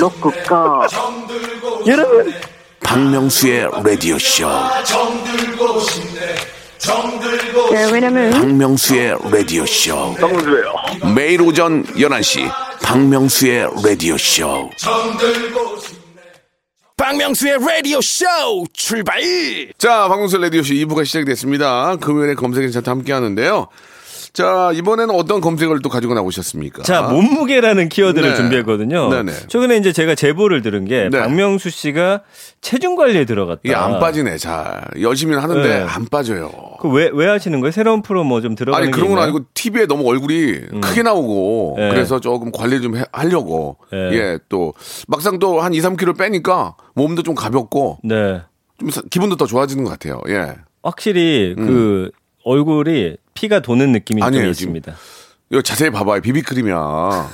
로쿠꺼 0.00 0.86
여러분 1.86 2.32
박명수의 2.82 3.68
라디오 3.84 4.18
쇼. 4.18 4.48
네, 7.70 7.92
왜냐면 7.92 8.30
박명수의 8.30 9.16
라디오 9.30 9.66
쇼. 9.66 10.14
매일 11.14 11.42
오전 11.42 11.84
11시 11.84 12.50
박명수의 12.82 13.68
라디오 13.84 14.16
쇼. 14.16 14.70
박명수의 16.96 17.58
라디오 17.60 18.00
쇼 18.00 18.24
출발 18.72 19.20
자, 19.78 20.08
박명수 20.08 20.38
라디오 20.38 20.62
쇼 20.62 20.72
2부가 20.74 21.04
시작이 21.04 21.26
됐습니다. 21.26 21.96
금요일에 21.96 22.34
검색 22.34 22.62
N 22.62 22.67
차트 22.67 22.90
함께 22.90 23.12
하는데요. 23.12 23.68
자, 24.32 24.70
이번에는 24.74 25.14
어떤 25.14 25.40
검색어를 25.40 25.82
또 25.82 25.88
가지고 25.88 26.14
나오셨습니까? 26.14 26.82
자, 26.84 27.02
몸무게라는 27.02 27.88
키워드를 27.88 28.30
네. 28.30 28.36
준비했거든요. 28.36 29.08
네네. 29.10 29.32
최근에 29.48 29.76
이제 29.76 29.92
제가 29.92 30.14
제보를 30.14 30.62
들은 30.62 30.84
게 30.84 31.08
네. 31.10 31.18
박명수 31.20 31.70
씨가 31.70 32.22
체중 32.60 32.94
관리에 32.94 33.24
들어갔다. 33.24 33.60
이게 33.64 33.74
안 33.74 33.98
빠지네, 33.98 34.38
잘. 34.38 34.82
열심히 35.00 35.34
하는데 35.36 35.68
네. 35.68 35.84
안 35.88 36.06
빠져요. 36.06 36.50
그왜 36.80 37.10
왜 37.12 37.26
하시는 37.26 37.58
거예요? 37.60 37.72
새로운 37.72 38.02
프로 38.02 38.22
뭐 38.24 38.40
좀 38.40 38.54
들어가는 38.54 38.82
아니 38.84 38.90
게 38.92 38.96
그런 38.96 39.10
건? 39.14 39.18
아니고 39.22 39.40
TV에 39.54 39.86
너무 39.86 40.08
얼굴이 40.08 40.52
크게 40.80 41.02
나오고 41.02 41.74
네. 41.78 41.90
그래서 41.90 42.20
조금 42.20 42.50
관리 42.52 42.80
좀 42.80 42.96
해- 42.96 43.04
하려고 43.12 43.76
네. 43.92 44.12
예또 44.12 44.72
막상 45.08 45.38
또 45.38 45.60
한 45.60 45.74
2, 45.74 45.80
3kg 45.80 46.16
빼니까 46.16 46.76
몸도 46.94 47.22
좀 47.22 47.34
가볍고 47.34 47.98
네. 48.04 48.40
좀 48.78 48.88
사- 48.90 49.02
기분도 49.10 49.36
더 49.36 49.44
좋아지는 49.46 49.84
것 49.84 49.90
같아요. 49.90 50.20
예. 50.28 50.54
확실히 50.82 51.54
그 51.58 52.10
얼굴이 52.44 53.16
피가 53.34 53.60
도는 53.60 53.92
느낌이 53.92 54.20
좀 54.20 54.26
음. 54.26 54.28
아니에요, 54.28 54.48
있습니다. 54.50 54.94
이거 55.50 55.62
자세히 55.62 55.90
봐봐요. 55.90 56.20
비비크림이야. 56.20 57.30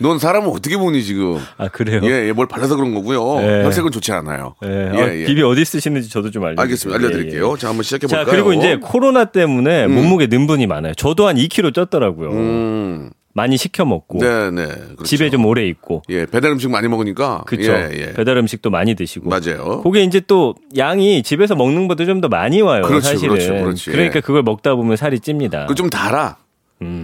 넌 0.00 0.18
사람을 0.18 0.48
어떻게 0.50 0.76
보니 0.76 1.02
지금? 1.02 1.38
아 1.56 1.68
그래요? 1.68 2.00
예, 2.04 2.28
예, 2.28 2.32
뭘 2.32 2.46
발라서 2.46 2.76
그런 2.76 2.94
거고요. 2.94 3.40
네. 3.40 3.64
혈색은 3.64 3.90
좋지 3.90 4.12
않아요. 4.12 4.54
예. 4.64 4.68
예, 4.94 5.02
아, 5.02 5.14
예. 5.14 5.24
비비 5.24 5.42
어디 5.42 5.64
쓰시는지 5.64 6.08
저도 6.08 6.30
좀 6.30 6.44
알려주세요. 6.44 6.62
알겠습니다. 6.62 6.96
알려드릴게요. 6.98 7.48
예, 7.48 7.52
예. 7.52 7.56
자, 7.58 7.68
한번 7.68 7.82
시작해 7.82 8.06
자 8.06 8.18
볼까요? 8.18 8.32
그리고 8.32 8.52
이제 8.52 8.76
코로나 8.76 9.24
때문에 9.24 9.88
몸무게 9.88 10.28
능분이 10.28 10.66
많아요. 10.68 10.94
저도 10.94 11.26
한 11.26 11.34
2kg 11.36 11.72
쪘더라고요. 11.74 12.30
음, 12.30 13.10
많이 13.38 13.56
시켜 13.56 13.84
먹고 13.84 14.18
네, 14.18 14.50
네. 14.50 14.66
그렇죠. 14.66 15.04
집에 15.04 15.30
좀 15.30 15.44
오래 15.46 15.64
있고. 15.66 16.02
예, 16.08 16.26
배달 16.26 16.50
음식 16.50 16.68
많이 16.70 16.88
먹으니까. 16.88 17.44
그렇죠. 17.46 17.72
예, 17.72 17.90
예. 17.94 18.12
배달 18.14 18.36
음식도 18.36 18.68
많이 18.70 18.96
드시고. 18.96 19.30
맞아요. 19.30 19.80
그게 19.82 20.02
이제 20.02 20.20
또 20.26 20.54
양이 20.76 21.22
집에서 21.22 21.54
먹는 21.54 21.86
것보다 21.86 22.04
좀 22.04 22.20
더 22.20 22.26
많이 22.28 22.60
와요. 22.62 22.82
그렇죠, 22.82 23.10
사실은. 23.10 23.34
그렇죠, 23.36 23.52
그렇지. 23.64 23.90
러니까 23.92 24.16
예. 24.16 24.20
그걸 24.20 24.42
먹다 24.42 24.74
보면 24.74 24.96
살이 24.96 25.20
찝니다. 25.20 25.66
그 25.66 25.74
좀 25.76 25.88
달아. 25.88 26.36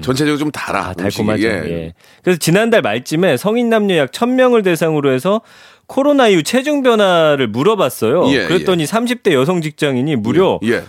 전체적으로 0.02 0.36
좀 0.38 0.50
달아. 0.50 0.88
아. 0.88 0.92
달콤하죠. 0.94 1.42
예. 1.42 1.48
예. 1.48 1.94
그래서 2.22 2.38
지난달 2.38 2.82
말쯤에 2.82 3.36
성인 3.36 3.68
남녀 3.70 3.96
약 3.96 4.10
1000명을 4.10 4.64
대상으로 4.64 5.12
해서 5.12 5.40
코로나 5.86 6.28
이후 6.28 6.42
체중 6.42 6.82
변화를 6.82 7.46
물어봤어요. 7.48 8.28
예, 8.32 8.46
그랬더니 8.46 8.84
30대 8.84 9.32
여성 9.32 9.60
직장인이 9.60 10.16
무려 10.16 10.58
예. 10.64 10.82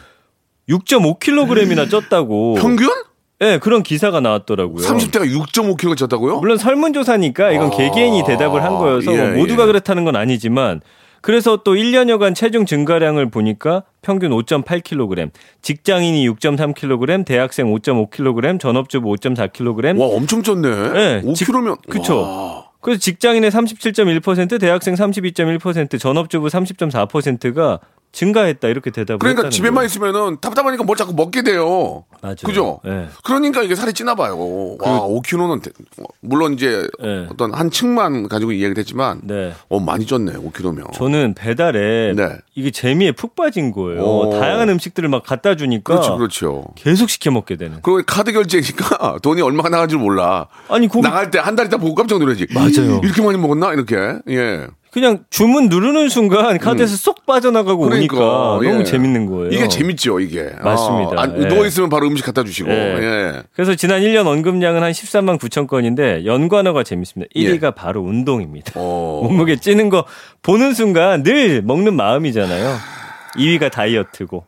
6.5kg이나 0.70 1.90
쪘다고. 1.90 2.60
평균? 2.60 2.90
예, 3.42 3.60
그런 3.62 3.84
기사가 3.84 4.22
나왔더라고요. 4.22 4.86
30대가 4.86 5.30
6.5kg 5.30 5.96
쪘다고요? 5.96 6.40
물론 6.40 6.58
설문조사니까 6.58 7.52
이건 7.52 7.68
아, 7.68 7.70
개개인이 7.70 8.24
대답을 8.26 8.64
한 8.64 8.78
거여서 8.78 9.14
예, 9.14 9.18
뭐 9.18 9.38
모두가 9.40 9.64
예. 9.64 9.68
그렇다는 9.68 10.06
건 10.06 10.16
아니지만 10.16 10.82
그래서 11.26 11.58
또 11.64 11.74
1년여간 11.74 12.36
체중 12.36 12.68
증가량을 12.68 13.32
보니까 13.32 13.82
평균 14.04 14.30
5.8kg, 14.30 15.32
직장인이 15.64 16.30
6.3kg, 16.30 17.26
대학생 17.26 17.74
5.5kg, 17.74 18.60
전업주부 18.60 19.12
5.4kg. 19.16 20.00
와, 20.00 20.06
엄청 20.06 20.44
쪘네. 20.44 20.94
네, 20.94 21.22
5kg면. 21.24 21.90
그쵸. 21.90 22.66
그래서 22.80 23.00
직장인의 23.00 23.50
37.1%, 23.50 24.60
대학생 24.60 24.94
32.1%, 24.94 26.00
전업주부 26.00 26.46
30.4%가 26.46 27.80
증가했다 28.16 28.70
이렇게 28.70 28.92
대답을 28.92 29.20
그러니까 29.20 29.50
집에만 29.50 29.76
거예요. 29.76 29.86
있으면은 29.88 30.38
답답하니까 30.40 30.84
뭘 30.86 30.98
자꾸 30.98 31.14
먹게 31.14 31.44
돼요. 31.44 32.06
맞아요. 32.22 32.36
그죠? 32.46 32.80
네. 32.86 33.08
그러니까 33.24 33.62
이게 33.62 33.76
살이 33.76 33.92
찌나 33.92 34.16
봐요. 34.16 34.38
와, 34.80 35.02
5kg는 35.02 35.62
물론 36.22 36.54
이제 36.54 36.88
네. 37.02 37.28
어떤 37.30 37.54
한 37.54 37.70
층만 37.70 38.30
가지고 38.30 38.54
이야기를 38.54 38.78
했지만 38.80 39.20
네. 39.24 39.54
어, 39.68 39.80
많이 39.82 40.06
쪘네. 40.06 40.34
5kg면. 40.52 40.94
저는 40.94 41.34
배달에 41.36 42.14
네. 42.16 42.38
이게 42.56 42.72
재미에 42.72 43.12
푹 43.12 43.36
빠진 43.36 43.72
거예요. 43.72 44.02
오. 44.02 44.30
다양한 44.40 44.70
음식들을 44.70 45.10
막 45.10 45.24
갖다 45.24 45.56
주니까 45.56 45.94
그렇죠, 45.94 46.18
그렇죠. 46.18 46.66
계속 46.76 47.10
시켜 47.10 47.32
먹게 47.32 47.58
되는. 47.58 47.80
그리고 47.82 48.02
카드 48.08 48.32
결제니까 48.32 49.18
돈이 49.24 49.42
얼마가 49.42 49.68
나간 49.70 49.90
줄 49.90 50.00
몰라. 50.00 50.48
아니 50.70 50.88
거기 50.88 51.02
나갈 51.02 51.30
때 51.32 51.40
한 51.40 51.56
달 51.56 51.66
있다 51.68 51.78
보고 51.78 51.94
깜짝 51.96 52.20
놀라지. 52.20 52.48
맞아요. 52.54 53.02
이렇게 53.04 53.22
많이 53.22 53.38
먹었나? 53.38 53.74
이렇게. 53.74 53.96
예. 54.30 54.68
그냥 54.96 55.26
주문 55.30 55.68
누르는 55.68 56.08
순간 56.08 56.58
카드에서 56.58 56.96
쏙 56.96 57.26
빠져나가고 57.26 57.84
그러니까, 57.84 58.16
오니까 58.16 58.70
너무 58.70 58.80
예. 58.80 58.84
재밌는 58.86 59.26
거예요. 59.26 59.50
이게 59.52 59.68
재밌죠, 59.68 60.22
이게. 60.22 60.50
맞습니다. 60.64 61.22
아, 61.22 61.34
예. 61.38 61.50
누워 61.50 61.66
있으면 61.66 61.90
바로 61.90 62.08
음식 62.08 62.26
갖다 62.26 62.46
주시고. 62.46 62.70
예. 62.72 62.98
예. 63.02 63.44
그래서 63.52 63.76
지난 63.76 64.00
1년 64.00 64.26
언급량은 64.26 64.82
한 64.82 64.94
13만 64.94 65.38
9천 65.38 65.68
건인데 65.68 66.24
연관어가 66.24 66.84
재밌습니다. 66.84 67.30
예. 67.36 67.42
1위가 67.42 67.76
바로 67.76 68.04
운동입니다. 68.04 68.72
어. 68.76 69.20
몸무게 69.28 69.58
찌는 69.58 69.90
거 69.90 70.06
보는 70.44 70.74
순간 70.74 71.24
늘 71.24 71.62
먹는 71.62 71.94
마음이잖아요. 71.94 72.78
2위가 73.36 73.70
다이어트고 73.74 74.46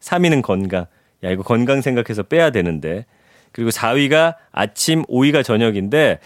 3위는 0.00 0.40
건강. 0.40 0.86
야 1.24 1.30
이거 1.30 1.42
건강 1.42 1.82
생각해서 1.82 2.22
빼야 2.22 2.48
되는데 2.48 3.04
그리고 3.52 3.68
4위가 3.68 4.36
아침, 4.50 5.02
5위가 5.02 5.44
저녁인데 5.44 6.20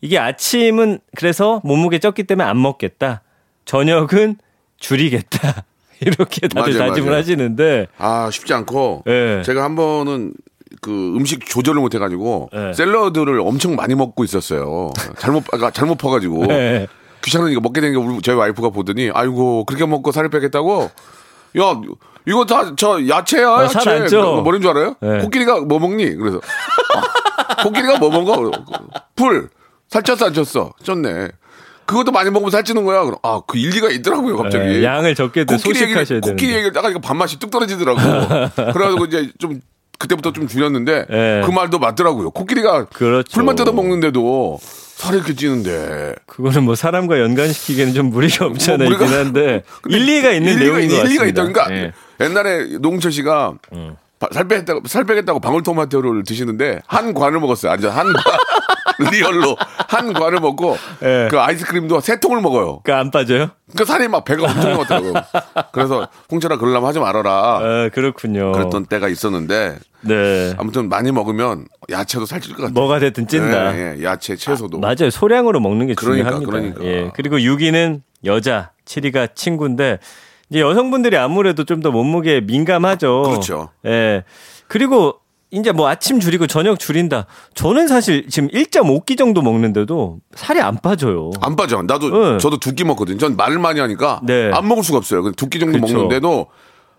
이게 0.00 0.18
아침은 0.18 1.00
그래서 1.16 1.60
몸무게 1.64 1.98
쪘기 1.98 2.26
때문에 2.26 2.48
안 2.48 2.60
먹겠다. 2.60 3.22
저녁은 3.64 4.36
줄이겠다. 4.78 5.64
이렇게 6.00 6.46
다들 6.46 6.74
맞아요, 6.74 6.88
다짐을 6.90 7.08
맞아요. 7.08 7.20
하시는데 7.20 7.86
아, 7.98 8.30
쉽지 8.30 8.54
않고. 8.54 9.02
예. 9.08 9.42
제가 9.44 9.64
한 9.64 9.74
번은 9.74 10.34
그 10.80 10.90
음식 11.16 11.44
조절을 11.46 11.80
못 11.80 11.94
해가지고 11.94 12.50
예. 12.54 12.72
샐러드를 12.72 13.40
엄청 13.40 13.74
많이 13.74 13.94
먹고 13.96 14.22
있었어요. 14.22 14.92
잘못, 15.18 15.42
아, 15.52 15.70
잘못 15.72 15.96
퍼가지고. 15.98 16.46
예. 16.50 16.86
귀찮으니까 17.24 17.60
먹게 17.60 17.80
된게 17.80 17.98
우리 17.98 18.22
저희 18.22 18.36
와이프가 18.36 18.70
보더니 18.70 19.10
아이고 19.12 19.64
그렇게 19.64 19.84
먹고 19.86 20.12
살을 20.12 20.30
빼겠다고 20.30 20.82
야 21.58 21.80
이거 22.26 22.44
다 22.46 22.72
저 22.76 23.04
야채야 23.08 23.50
어, 23.50 23.64
야채. 23.64 24.16
뭐 24.18 24.42
뭐인 24.42 24.62
줄 24.62 24.70
알아요? 24.70 24.94
네. 25.00 25.18
코끼리가 25.18 25.62
뭐 25.62 25.80
먹니? 25.80 26.14
그래서 26.14 26.40
아, 26.94 27.62
코끼리가 27.64 27.98
뭐 27.98 28.10
먹어? 28.10 28.52
풀 29.16 29.48
살쪘어 29.90 30.26
안 30.26 30.32
쪘어? 30.32 30.72
쪘네. 30.82 31.30
그것도 31.86 32.12
많이 32.12 32.30
먹으면 32.30 32.50
살찌는 32.50 32.84
거야. 32.84 33.02
그럼 33.04 33.16
아 33.22 33.40
그 33.46 33.56
일리가 33.56 33.88
있더라고요 33.90 34.36
갑자기. 34.36 34.64
예, 34.68 34.84
양을 34.84 35.14
적게 35.14 35.46
소식하셔야 35.48 36.04
되는데. 36.20 36.30
코끼리 36.32 36.52
얘기를 36.52 36.72
딱 36.72 36.82
하니까 36.82 37.00
밥맛이 37.00 37.38
뚝 37.38 37.50
떨어지더라고. 37.50 37.98
그래가지고 38.74 39.04
이제 39.06 39.30
좀 39.38 39.60
그때부터 39.98 40.32
좀 40.32 40.46
줄였는데 40.46 41.06
예. 41.10 41.42
그 41.46 41.50
말도 41.50 41.78
맞더라고요. 41.78 42.30
코끼리가 42.30 42.84
그렇죠. 42.86 43.32
풀만 43.32 43.56
뜯어 43.56 43.72
먹는데도 43.72 44.58
살이 44.62 45.16
이렇게 45.16 45.34
찌는데. 45.34 46.14
그거는 46.26 46.64
뭐 46.64 46.74
사람과 46.74 47.20
연관시키기에는 47.20 47.94
좀 47.94 48.10
무리가 48.10 48.44
없잖아요. 48.46 48.90
뭐 48.90 48.98
무리가- 48.98 49.04
있긴 49.04 49.18
한데 49.18 49.62
일리가 49.88 50.32
있는 50.32 50.52
일리가, 50.52 50.76
내용인 50.76 50.88
것 50.90 50.94
일리가 51.08 51.24
같습니다. 51.24 51.42
있다. 51.42 51.52
그러니까 51.52 51.74
예. 51.74 51.92
옛날에 52.26 52.64
노홍철 52.80 53.12
씨가 53.12 53.54
바- 53.70 53.76
살 54.32 54.48
빼겠다고 54.48 54.82
살 54.86 55.04
빼겠다고 55.04 55.40
방울토마토를 55.40 56.24
드시는데 56.24 56.80
한 56.86 57.14
관을 57.14 57.40
먹었어요. 57.40 57.72
아니 57.72 57.86
한 57.86 58.12
관. 58.12 58.14
리얼로 59.12 59.56
한 59.88 60.12
관을 60.12 60.40
먹고 60.40 60.76
예. 61.04 61.28
그 61.30 61.38
아이스크림도 61.38 62.00
세 62.00 62.18
통을 62.18 62.40
먹어요. 62.40 62.80
그러니까 62.82 62.98
안 63.00 63.10
빠져요? 63.12 63.50
그 63.76 63.84
살이 63.84 64.08
막 64.08 64.24
배가 64.24 64.44
엄청 64.50 64.72
나왔더라고요. 64.72 65.12
그래서 65.70 66.08
홍철아 66.32 66.56
그러려면 66.56 66.88
하지 66.88 66.98
말아라. 66.98 67.30
아, 67.30 67.90
그렇군요. 67.92 68.50
그랬던 68.52 68.86
때가 68.86 69.08
있었는데 69.08 69.78
네. 70.00 70.54
아무튼 70.58 70.88
많이 70.88 71.12
먹으면 71.12 71.66
야채도 71.90 72.26
살찔 72.26 72.54
것 72.54 72.62
같아요. 72.62 72.74
뭐가 72.74 72.98
됐든 72.98 73.28
찐다. 73.28 73.76
예, 73.76 73.96
예, 73.98 74.04
야채, 74.04 74.34
채소도. 74.36 74.78
맞아요. 74.80 75.10
소량으로 75.10 75.60
먹는 75.60 75.86
게 75.88 75.94
그러니까, 75.94 76.30
중요합니다. 76.30 76.50
그러니까. 76.50 76.84
예. 76.84 77.10
그리고 77.14 77.36
6위는 77.38 78.00
여자, 78.24 78.72
7위가 78.84 79.34
친구인데 79.34 79.98
이제 80.50 80.60
여성분들이 80.60 81.16
아무래도 81.16 81.64
좀 81.64 81.80
더 81.82 81.90
몸무게에 81.90 82.40
민감하죠. 82.40 83.22
그렇죠. 83.22 83.70
예. 83.86 84.24
그리고 84.66 85.16
이제 85.50 85.72
뭐 85.72 85.88
아침 85.88 86.20
줄이고 86.20 86.46
저녁 86.46 86.78
줄인다. 86.78 87.26
저는 87.54 87.88
사실 87.88 88.28
지금 88.28 88.48
1.5끼 88.50 89.16
정도 89.16 89.40
먹는데도 89.42 90.18
살이 90.34 90.60
안 90.60 90.76
빠져요. 90.78 91.30
안 91.40 91.56
빠져. 91.56 91.82
나도 91.82 92.10
네. 92.32 92.38
저도 92.38 92.58
두 92.58 92.72
끼 92.74 92.84
먹거든요. 92.84 93.16
전 93.18 93.36
말을 93.36 93.58
많이 93.58 93.80
하니까 93.80 94.20
네. 94.24 94.50
안 94.52 94.68
먹을 94.68 94.82
수가 94.84 94.98
없어요. 94.98 95.32
두 95.32 95.48
끼 95.48 95.58
정도 95.58 95.80
그쵸. 95.80 95.94
먹는데도 95.94 96.46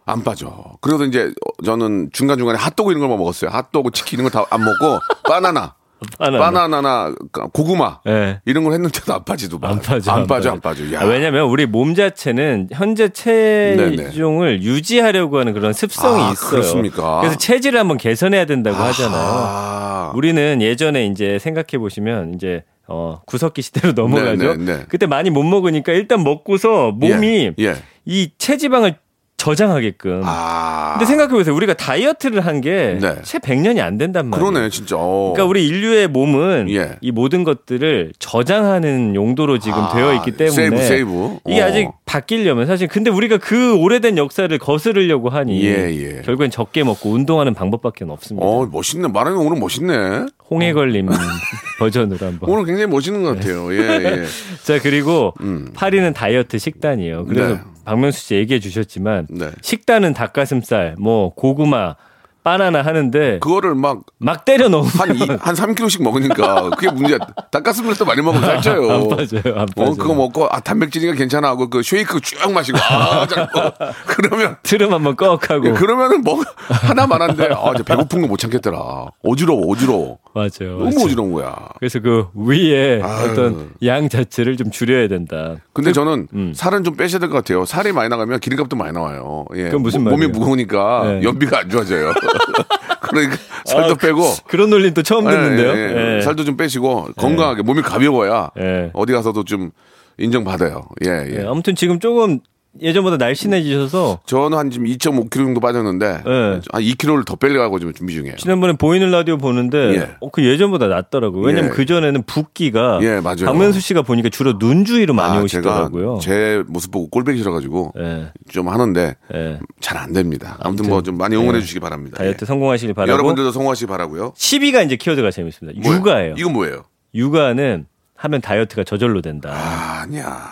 안 0.05 0.23
빠져. 0.23 0.51
그래서 0.81 1.05
이제 1.05 1.31
저는 1.63 2.09
중간 2.11 2.39
중간에 2.39 2.57
핫도그 2.57 2.91
이런 2.91 3.01
걸만 3.01 3.19
먹었어요. 3.19 3.51
핫도그, 3.51 3.91
치킨 3.91 4.19
이런 4.19 4.31
거다안 4.31 4.63
먹고 4.63 4.99
바나나, 5.29 5.75
바나나. 6.17 6.39
바나나나 6.43 7.15
고구마 7.53 7.99
예. 8.07 8.41
이런 8.45 8.63
걸 8.63 8.73
했는데도 8.73 9.13
안 9.13 9.23
빠지도 9.25 9.59
안 9.61 9.79
빠져. 9.79 10.11
안 10.11 10.27
빠져, 10.27 10.51
안 10.51 10.59
빠져. 10.61 10.91
야. 10.93 11.01
아, 11.01 11.05
왜냐면 11.05 11.45
우리 11.47 11.65
몸 11.65 11.95
자체는 11.95 12.69
현재 12.71 13.09
체중을 13.09 14.63
유지하려고 14.63 15.39
하는 15.39 15.53
그런 15.53 15.73
습성이 15.73 16.21
아, 16.23 16.31
있어요. 16.31 16.49
그렇습니까? 16.49 17.19
그래서 17.21 17.37
체질을 17.37 17.79
한번 17.79 17.97
개선해야 17.97 18.45
된다고 18.45 18.77
하잖아요. 18.77 19.19
아, 19.21 20.11
우리는 20.15 20.61
예전에 20.61 21.05
이제 21.07 21.37
생각해 21.39 21.77
보시면 21.77 22.33
이제 22.35 22.63
어 22.87 23.21
구석기 23.25 23.61
시대로 23.61 23.93
넘어가죠. 24.01 24.37
네, 24.37 24.57
네, 24.57 24.77
네. 24.77 24.85
그때 24.89 25.05
많이 25.05 25.29
못 25.29 25.43
먹으니까 25.43 25.91
일단 25.93 26.23
먹고서 26.23 26.91
몸이 26.91 27.51
예, 27.59 27.63
예. 27.63 27.75
이 28.05 28.31
체지방을 28.37 28.95
저장하게끔. 29.39 30.21
아. 30.25 30.93
근데 30.93 31.05
생각해 31.05 31.31
보세요. 31.31 31.55
우리가 31.55 31.73
다이어트를 31.73 32.45
한게 32.45 32.97
네. 33.01 33.15
채 33.23 33.39
100년이 33.39 33.79
안 33.79 33.97
된단 33.97 34.27
말이에요. 34.27 34.51
그러네, 34.51 34.69
진짜. 34.69 34.97
어. 34.99 35.31
그러니까 35.33 35.45
우리 35.49 35.65
인류의 35.65 36.09
몸은 36.09 36.69
예. 36.71 36.97
이 37.01 37.11
모든 37.11 37.43
것들을 37.45 38.13
저장하는 38.19 39.15
용도로 39.15 39.59
지금 39.59 39.79
아, 39.79 39.93
되어 39.93 40.13
있기 40.15 40.31
때문에 40.31 40.53
세이브, 40.53 40.77
세이브. 40.77 41.37
이게 41.47 41.61
어. 41.61 41.65
아직 41.65 41.89
바뀌려면 42.09 42.65
사실 42.65 42.87
근데 42.87 43.11
우리가 43.11 43.37
그 43.37 43.75
오래된 43.77 44.17
역사를 44.17 44.57
거스르려고 44.57 45.29
하니 45.29 45.63
예, 45.63 45.93
예. 45.93 46.21
결국엔 46.23 46.49
적게 46.49 46.83
먹고 46.83 47.11
운동하는 47.11 47.53
방법밖에 47.53 48.03
없습니다. 48.03 48.45
어, 48.45 48.65
멋있네. 48.65 49.07
거 49.35 49.39
오늘 49.39 49.59
멋있네. 49.59 50.25
홍해 50.49 50.73
걸림 50.73 51.07
버전으로 51.77 52.25
한번. 52.25 52.49
오늘 52.49 52.65
굉장히 52.65 52.87
멋있는 52.87 53.21
것 53.21 53.35
같아요. 53.35 53.71
예, 53.75 53.77
예. 53.77 54.25
자 54.65 54.79
그리고 54.81 55.35
음. 55.41 55.69
파리는 55.75 56.11
다이어트 56.13 56.57
식단이에요. 56.57 57.25
그래서 57.25 57.53
네. 57.53 57.61
박명수 57.85 58.19
씨 58.19 58.35
얘기해 58.35 58.59
주셨지만 58.59 59.27
네. 59.29 59.51
식단은 59.61 60.15
닭가슴살, 60.15 60.95
뭐 60.97 61.31
고구마, 61.35 61.95
바나나 62.43 62.81
하는데 62.81 63.39
그거를 63.39 63.75
막 63.75 63.99
막 64.21 64.43
때려 64.43 64.67
넣으면 64.67 64.89
한, 64.91 65.15
이, 65.15 65.19
한 65.19 65.55
3kg씩 65.55 66.03
먹으니까 66.03 66.71
그게 66.71 66.91
문제야. 66.91 67.17
닭가슴살도 67.51 68.03
많이 68.03 68.21
먹으면 68.21 68.43
살쪄요. 68.45 68.91
안 68.91 69.07
빠져요, 69.07 69.41
안 69.55 69.65
빠져요. 69.65 69.91
어, 69.91 69.95
그거 69.95 70.13
먹고, 70.13 70.47
아, 70.49 70.59
단백질이니까 70.59 71.17
괜찮아 71.17 71.47
하고 71.47 71.69
그 71.69 71.81
쉐이크 71.81 72.19
쭉 72.19 72.51
마시고, 72.51 72.77
아, 72.79 73.25
자꾸. 73.25 73.61
그러면, 74.07 74.57
트름 74.63 74.93
한번 74.93 75.15
꺽하고 75.15 75.73
그러면은 75.73 76.21
뭐, 76.21 76.43
하나만 76.67 77.21
한데, 77.21 77.47
아, 77.55 77.71
이제 77.73 77.83
배고픈 77.83 78.21
거 78.23 78.27
못 78.27 78.37
참겠더라. 78.37 78.77
어지러워, 79.23 79.71
어지러워. 79.71 80.17
맞아요. 80.33 80.77
너무 80.77 80.83
맞아요. 80.85 81.05
어지러운 81.05 81.31
거야. 81.31 81.55
그래서 81.79 81.99
그 81.99 82.27
위에 82.35 83.01
아유. 83.01 83.31
어떤 83.31 83.71
양 83.83 84.07
자체를 84.09 84.57
좀 84.57 84.69
줄여야 84.71 85.07
된다. 85.07 85.55
근데 85.73 85.91
저는 85.91 86.27
음. 86.33 86.53
살은 86.55 86.83
좀 86.83 86.95
빼셔야 86.95 87.19
될 87.19 87.29
것 87.29 87.37
같아요. 87.37 87.65
살이 87.65 87.91
많이 87.91 88.09
나가면 88.09 88.39
기름값도 88.39 88.75
많이 88.75 88.93
나와요. 88.93 89.45
예. 89.55 89.65
그건 89.65 89.81
무슨 89.81 90.01
몸- 90.03 90.11
몸이 90.11 90.27
말이에요? 90.27 90.39
무거우니까 90.39 91.03
네. 91.19 91.23
연비가 91.23 91.59
안 91.59 91.69
좋아져요. 91.69 92.13
그러니까 93.01 93.37
살도 93.65 93.93
아, 93.93 93.95
빼고. 93.95 94.21
그런 94.47 94.69
논리는 94.69 94.93
또 94.93 95.01
처음 95.01 95.25
듣는데요. 95.25 95.69
예, 95.71 95.95
예. 95.95 96.15
예. 96.17 96.21
살도 96.21 96.43
좀 96.43 96.57
빼시고 96.57 97.09
건강하게 97.17 97.63
몸이 97.63 97.81
가벼워야 97.81 98.51
예. 98.59 98.91
어디 98.93 99.13
가서도 99.13 99.43
좀 99.45 99.71
인정받아요. 100.19 100.83
예, 101.05 101.09
예. 101.27 101.39
예, 101.39 101.45
아무튼 101.47 101.75
지금 101.75 101.99
조금 101.99 102.39
예전보다 102.81 103.17
날씬해지셔서 103.17 104.19
저는 104.25 104.57
한 104.57 104.69
지금 104.69 104.85
2.5kg 104.87 105.31
정도 105.33 105.59
빠졌는데 105.59 106.05
예. 106.25 106.31
한 106.71 106.81
2kg를 106.83 107.25
더 107.25 107.35
빼려고 107.35 107.79
지금 107.79 107.93
준비 107.93 108.13
중이에요. 108.13 108.35
지난번에 108.37 108.73
보이는 108.73 109.09
라디오 109.09 109.37
보는데 109.37 109.77
예. 109.95 110.15
어, 110.21 110.29
그 110.29 110.45
예전보다 110.45 110.87
낫더라고요. 110.87 111.41
왜냐면 111.41 111.71
예. 111.71 111.75
그 111.75 111.85
전에는 111.85 112.23
붓기가 112.23 112.99
예, 113.01 113.19
맞아요. 113.21 113.45
박명수 113.45 113.79
씨가 113.79 114.03
보니까 114.03 114.29
주로 114.29 114.57
눈 114.59 114.85
주위로 114.85 115.13
많이 115.15 115.37
아, 115.39 115.41
오시더라고요. 115.41 116.19
제 116.21 116.63
모습 116.67 116.91
보고 116.91 117.09
꼴배기 117.09 117.39
싫어가지고 117.39 117.93
예. 117.97 118.31
좀 118.49 118.69
하는데 118.69 119.15
예. 119.33 119.59
잘안 119.81 120.13
됩니다. 120.13 120.57
아무튼 120.61 120.87
뭐 120.87 121.01
좀 121.01 121.17
많이 121.17 121.35
응원해 121.35 121.61
주시기 121.61 121.79
바랍니다. 121.79 122.17
다이어트 122.17 122.39
예. 122.41 122.45
성공하시길 122.45 122.93
바라고. 122.93 123.11
여러분들도 123.11 123.51
성공하시기 123.51 123.87
바라고요. 123.87 124.33
10위가 124.33 124.85
이제 124.85 124.95
키워드가 124.95 125.31
재밌습니다. 125.31 125.79
뭐예요? 125.81 125.99
육아예요. 126.01 126.35
이건 126.37 126.53
뭐예요? 126.53 126.83
육아는 127.15 127.87
하면 128.15 128.41
다이어트가 128.41 128.83
저절로 128.83 129.21
된다. 129.21 129.49
아, 129.51 130.01
아니야. 130.03 130.49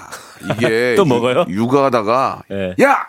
이게 0.51 0.95
또 0.97 1.03
유- 1.03 1.05
먹어요? 1.07 1.45
육아하다가 1.47 2.43
예. 2.51 2.75
야, 2.81 3.07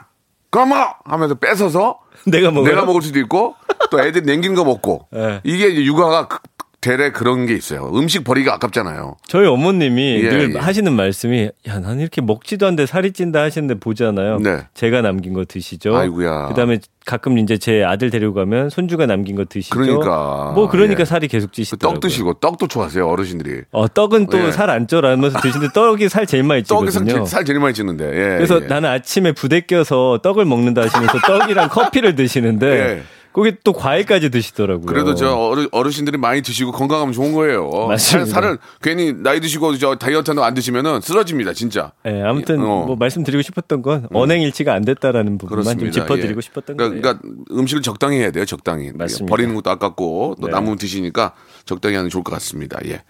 까마 0.51 0.95
하면서 1.05 1.35
뺏어서 1.35 2.01
내가 2.27 2.51
먹어요? 2.51 2.71
내가 2.75 2.85
먹을 2.87 3.03
수도 3.03 3.19
있고 3.21 3.55
또 3.91 4.01
애들이 4.01 4.25
남긴 4.27 4.55
거 4.55 4.65
먹고 4.65 5.07
예. 5.15 5.41
이게 5.45 5.69
이제 5.69 5.85
육아가 5.85 6.27
그- 6.29 6.39
대래 6.81 7.11
그런 7.11 7.47
게 7.47 7.55
있어요. 7.55 7.91
음식 7.95 8.23
버리기가 8.23 8.55
아깝잖아요. 8.55 9.17
저희 9.27 9.47
어머님이 9.47 10.23
예, 10.23 10.29
늘 10.29 10.55
예. 10.55 10.59
하시는 10.59 10.93
말씀이 10.93 11.51
야, 11.67 11.81
나는 11.81 12.01
이렇게 12.01 12.21
먹지도 12.21 12.67
않는데 12.67 12.87
살이 12.87 13.13
찐다 13.13 13.43
하시는데 13.43 13.81
보잖아요. 13.81 14.39
네. 14.39 14.61
제가 14.75 15.03
남긴 15.03 15.33
거 15.33 15.45
드시죠. 15.45 15.97
아이고야. 15.97 16.47
그다음에 16.49 16.79
가끔 17.05 17.39
이제 17.39 17.59
제 17.59 17.83
아들 17.83 18.11
데리고 18.11 18.33
가면 18.35 18.71
손주가 18.71 19.07
남긴 19.07 19.35
거 19.35 19.45
드시죠. 19.45 19.75
그러니까. 19.77 20.53
뭐 20.55 20.69
그러니까 20.69 21.01
예. 21.01 21.05
살이 21.05 21.27
계속 21.27 21.49
그 21.49 21.53
찌시더라고요. 21.55 21.95
떡 21.95 22.01
드시고 22.01 22.35
떡도 22.35 22.69
좋아하세요 22.69 23.07
어르신들이. 23.09 23.63
어, 23.73 23.89
떡은 23.89 24.27
또 24.27 24.39
예. 24.39 24.53
살안 24.53 24.87
쪄라면서 24.87 25.41
드시는데 25.41 25.73
떡이 25.73 26.09
살 26.09 26.27
제일 26.27 26.45
많이 26.45 26.63
떡이 26.65 26.93
살, 26.93 27.05
찌거든요. 27.05 27.27
살 27.27 27.45
제일 27.45 27.59
많이 27.59 27.75
찌는데. 27.75 28.05
예, 28.05 28.37
그래서 28.37 28.63
예. 28.63 28.67
나는 28.67 28.89
아침에 28.91 29.33
부대 29.33 29.63
껴서 29.63 30.21
떡을 30.23 30.45
먹는다 30.45 30.83
하시면서 30.83 31.19
떡이랑 31.27 31.71
커피를 31.71 32.15
드시는데 32.15 32.67
예. 32.69 33.03
거기 33.39 33.53
또 33.63 33.73
과일까지 33.73 34.31
드시더라고요. 34.31 34.87
그래도 34.87 35.15
저 35.15 35.33
어르, 35.33 35.69
어르신들이 35.71 36.19
많이 36.19 36.43
드시고 36.43 36.73
건강하면 36.73 37.13
좋은 37.13 37.33
거예요. 37.33 37.71
살, 37.71 37.89
맞습니다. 37.89 38.31
살을 38.33 38.59
괜히 38.83 39.13
나이 39.13 39.39
드시고 39.39 39.77
저 39.79 39.95
다이어트 39.95 40.33
하는 40.33 40.41
거안 40.41 40.55
드시면은 40.55 41.01
쓰러집니다, 41.01 41.53
진짜. 41.53 41.93
예, 42.05 42.21
아무튼 42.23 42.61
어. 42.61 42.83
음. 42.83 42.87
뭐 42.89 42.97
말씀드리고 42.97 43.43
싶었던 43.43 43.83
건 43.83 44.09
언행 44.13 44.43
일치가 44.43 44.75
안 44.75 44.85
됐다라는 44.85 45.39
부분만 45.39 45.65
좀 45.65 45.75
그렇습니다. 45.89 45.93
짚어드리고 45.93 46.39
예. 46.39 46.41
싶었던 46.41 46.77
그러니까, 46.77 47.13
거예요. 47.13 47.23
그러니까 47.23 47.55
음식을 47.57 47.83
적당히 47.83 48.19
해야 48.19 48.33
돼요, 48.33 48.45
적당히. 48.45 48.91
맞습니다. 48.93 49.31
버리는 49.31 49.55
것도 49.55 49.71
아깝고 49.71 50.39
또 50.41 50.47
네. 50.49 50.53
남으면 50.53 50.77
드시니까 50.77 51.35
적당히 51.65 51.95
하는 51.95 52.09
게 52.09 52.13
좋을 52.13 52.25
것 52.25 52.33
같습니다. 52.33 52.81
예. 52.87 53.03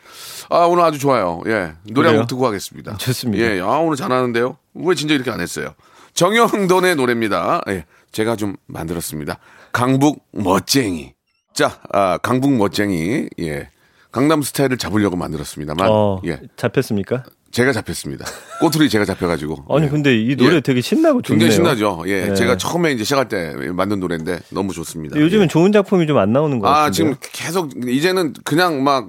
아 0.51 0.67
오늘 0.67 0.85
아주 0.85 0.99
좋아요. 0.99 1.41
예. 1.47 1.73
노래 1.91 2.11
한? 2.11 2.19
곡 2.19 2.27
듣고 2.27 2.43
가겠습니다. 2.43 2.99
좋습니다. 2.99 3.47
예. 3.47 3.61
아 3.61 3.79
오늘 3.79 3.97
잘하는데요. 3.97 4.59
왜 4.75 4.95
진짜 4.95 5.15
이렇게 5.15 5.31
안 5.31 5.41
했어요? 5.41 5.73
정영돈의 6.13 6.97
노래입니다. 6.97 7.63
예. 7.69 7.87
제가 8.13 8.37
좀 8.37 8.57
만들었습니다. 8.67 9.39
강북 9.73 10.25
멋쟁이. 10.33 11.13
자, 11.55 11.81
아, 11.93 12.19
강북 12.19 12.53
멋쟁이. 12.53 13.29
예. 13.41 13.69
강남 14.11 14.43
스타일을 14.43 14.79
잡으려고 14.79 15.17
만들었습니다만 15.17 15.89
어, 15.91 16.21
예. 16.25 16.41
잡혔습니까? 16.57 17.25
제가 17.51 17.73
잡혔습니다. 17.73 18.25
꼬투리 18.61 18.89
제가 18.91 19.05
잡혀가지고. 19.05 19.65
아니 19.71 19.87
예. 19.87 19.89
근데 19.89 20.17
이 20.17 20.37
노래 20.37 20.57
예. 20.57 20.61
되게 20.61 20.81
신나고 20.81 21.23
좋네요. 21.23 21.39
굉장히 21.39 21.53
신나죠. 21.55 22.03
예, 22.07 22.27
네. 22.29 22.35
제가 22.35 22.57
처음에 22.57 22.93
이제 22.93 23.05
시작할 23.05 23.29
때 23.29 23.55
만든 23.73 24.01
노래인데 24.01 24.39
너무 24.51 24.73
좋습니다. 24.73 25.19
요즘은 25.19 25.45
예. 25.45 25.49
좋은 25.49 25.73
작품이 25.73 26.07
좀 26.07 26.19
안 26.19 26.33
나오는 26.33 26.59
것 26.59 26.69
같은데. 26.69 26.87
아 26.87 26.91
지금 26.91 27.15
계속 27.21 27.71
이제는 27.87 28.35
그냥 28.45 28.83
막 28.85 29.09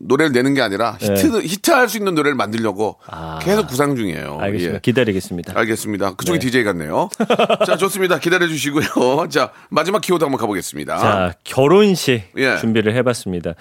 노래를 0.00 0.32
내는 0.32 0.54
게 0.54 0.62
아니라 0.62 0.96
히트 0.98 1.42
히트할 1.42 1.88
수 1.88 1.98
있는 1.98 2.14
노래를 2.14 2.34
만들려고 2.34 2.96
네. 3.02 3.08
아. 3.10 3.38
계속 3.42 3.66
구상 3.66 3.96
중이에요. 3.96 4.38
알겠습니다. 4.40 4.76
예. 4.76 4.80
기다리겠습니다. 4.80 5.52
알겠습니다. 5.58 6.14
그쪽이 6.14 6.38
네. 6.38 6.46
DJ 6.46 6.64
같네요. 6.64 7.10
자, 7.66 7.76
좋습니다. 7.76 8.18
기다려 8.18 8.48
주시고요. 8.48 9.28
자, 9.28 9.52
마지막 9.68 10.00
키워드 10.00 10.24
한번 10.24 10.40
가보겠습니다. 10.40 10.98
자, 10.98 11.34
결혼식 11.44 12.22
예. 12.38 12.56
준비를 12.56 12.94
해봤습니다. 12.96 13.54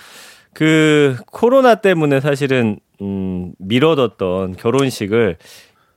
그 0.54 1.17
코로나 1.28 1.75
때문에 1.75 2.21
사실은 2.21 2.80
음, 3.02 3.52
미뤄뒀던 3.60 4.56
결혼식을 4.56 5.38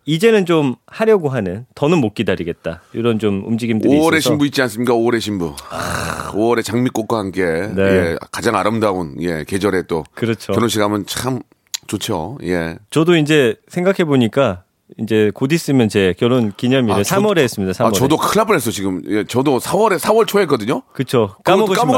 이제는 0.05 0.47
좀 0.47 0.75
하려고 0.87 1.29
하는 1.29 1.67
더는 1.75 1.99
못 1.99 2.15
기다리겠다 2.15 2.83
이런 2.93 3.19
좀 3.19 3.45
움직임들이 3.47 3.93
5월의 3.93 4.19
있어서 4.19 4.21
신부 4.31 4.47
있지 4.47 4.61
않습니까? 4.63 4.95
5월의 4.95 5.21
신부. 5.21 5.55
아, 5.71 6.33
5월의 6.33 6.65
장미꽃과 6.65 7.19
함께 7.19 7.45
네. 7.45 7.83
예, 7.83 8.17
가장 8.33 8.57
아름다운 8.57 9.17
예, 9.21 9.45
계절에 9.47 9.83
또 9.83 10.05
그렇죠. 10.15 10.53
결혼식 10.53 10.81
하면 10.81 11.07
참 11.07 11.41
좋죠. 11.87 12.39
예. 12.43 12.77
저도 12.91 13.17
이제 13.17 13.55
생각해 13.69 14.05
보니까 14.05 14.65
이제 14.99 15.31
곧 15.35 15.53
있으면 15.53 15.89
제 15.89 16.15
결혼 16.19 16.53
기념일을 16.57 17.01
아, 17.01 17.03
3월에 17.03 17.39
했습니다. 17.39 17.73
3월에. 17.73 17.87
아, 17.89 17.93
저도 17.93 18.17
큰일 18.17 18.35
날 18.37 18.47
뻔했어, 18.47 18.71
지금. 18.71 19.03
예, 19.07 19.25
저도 19.25 19.59
4월에, 19.59 19.99
4월 19.99 20.27
초에 20.27 20.43
했거든요. 20.43 20.83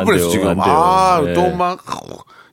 뻔했어, 0.04 0.24
돼요. 0.24 0.30
지금. 0.30 0.48
안 0.48 0.54
돼요. 0.56 0.66
아, 0.66 1.22
예. 1.26 1.32
또 1.32 1.50
막, 1.50 1.82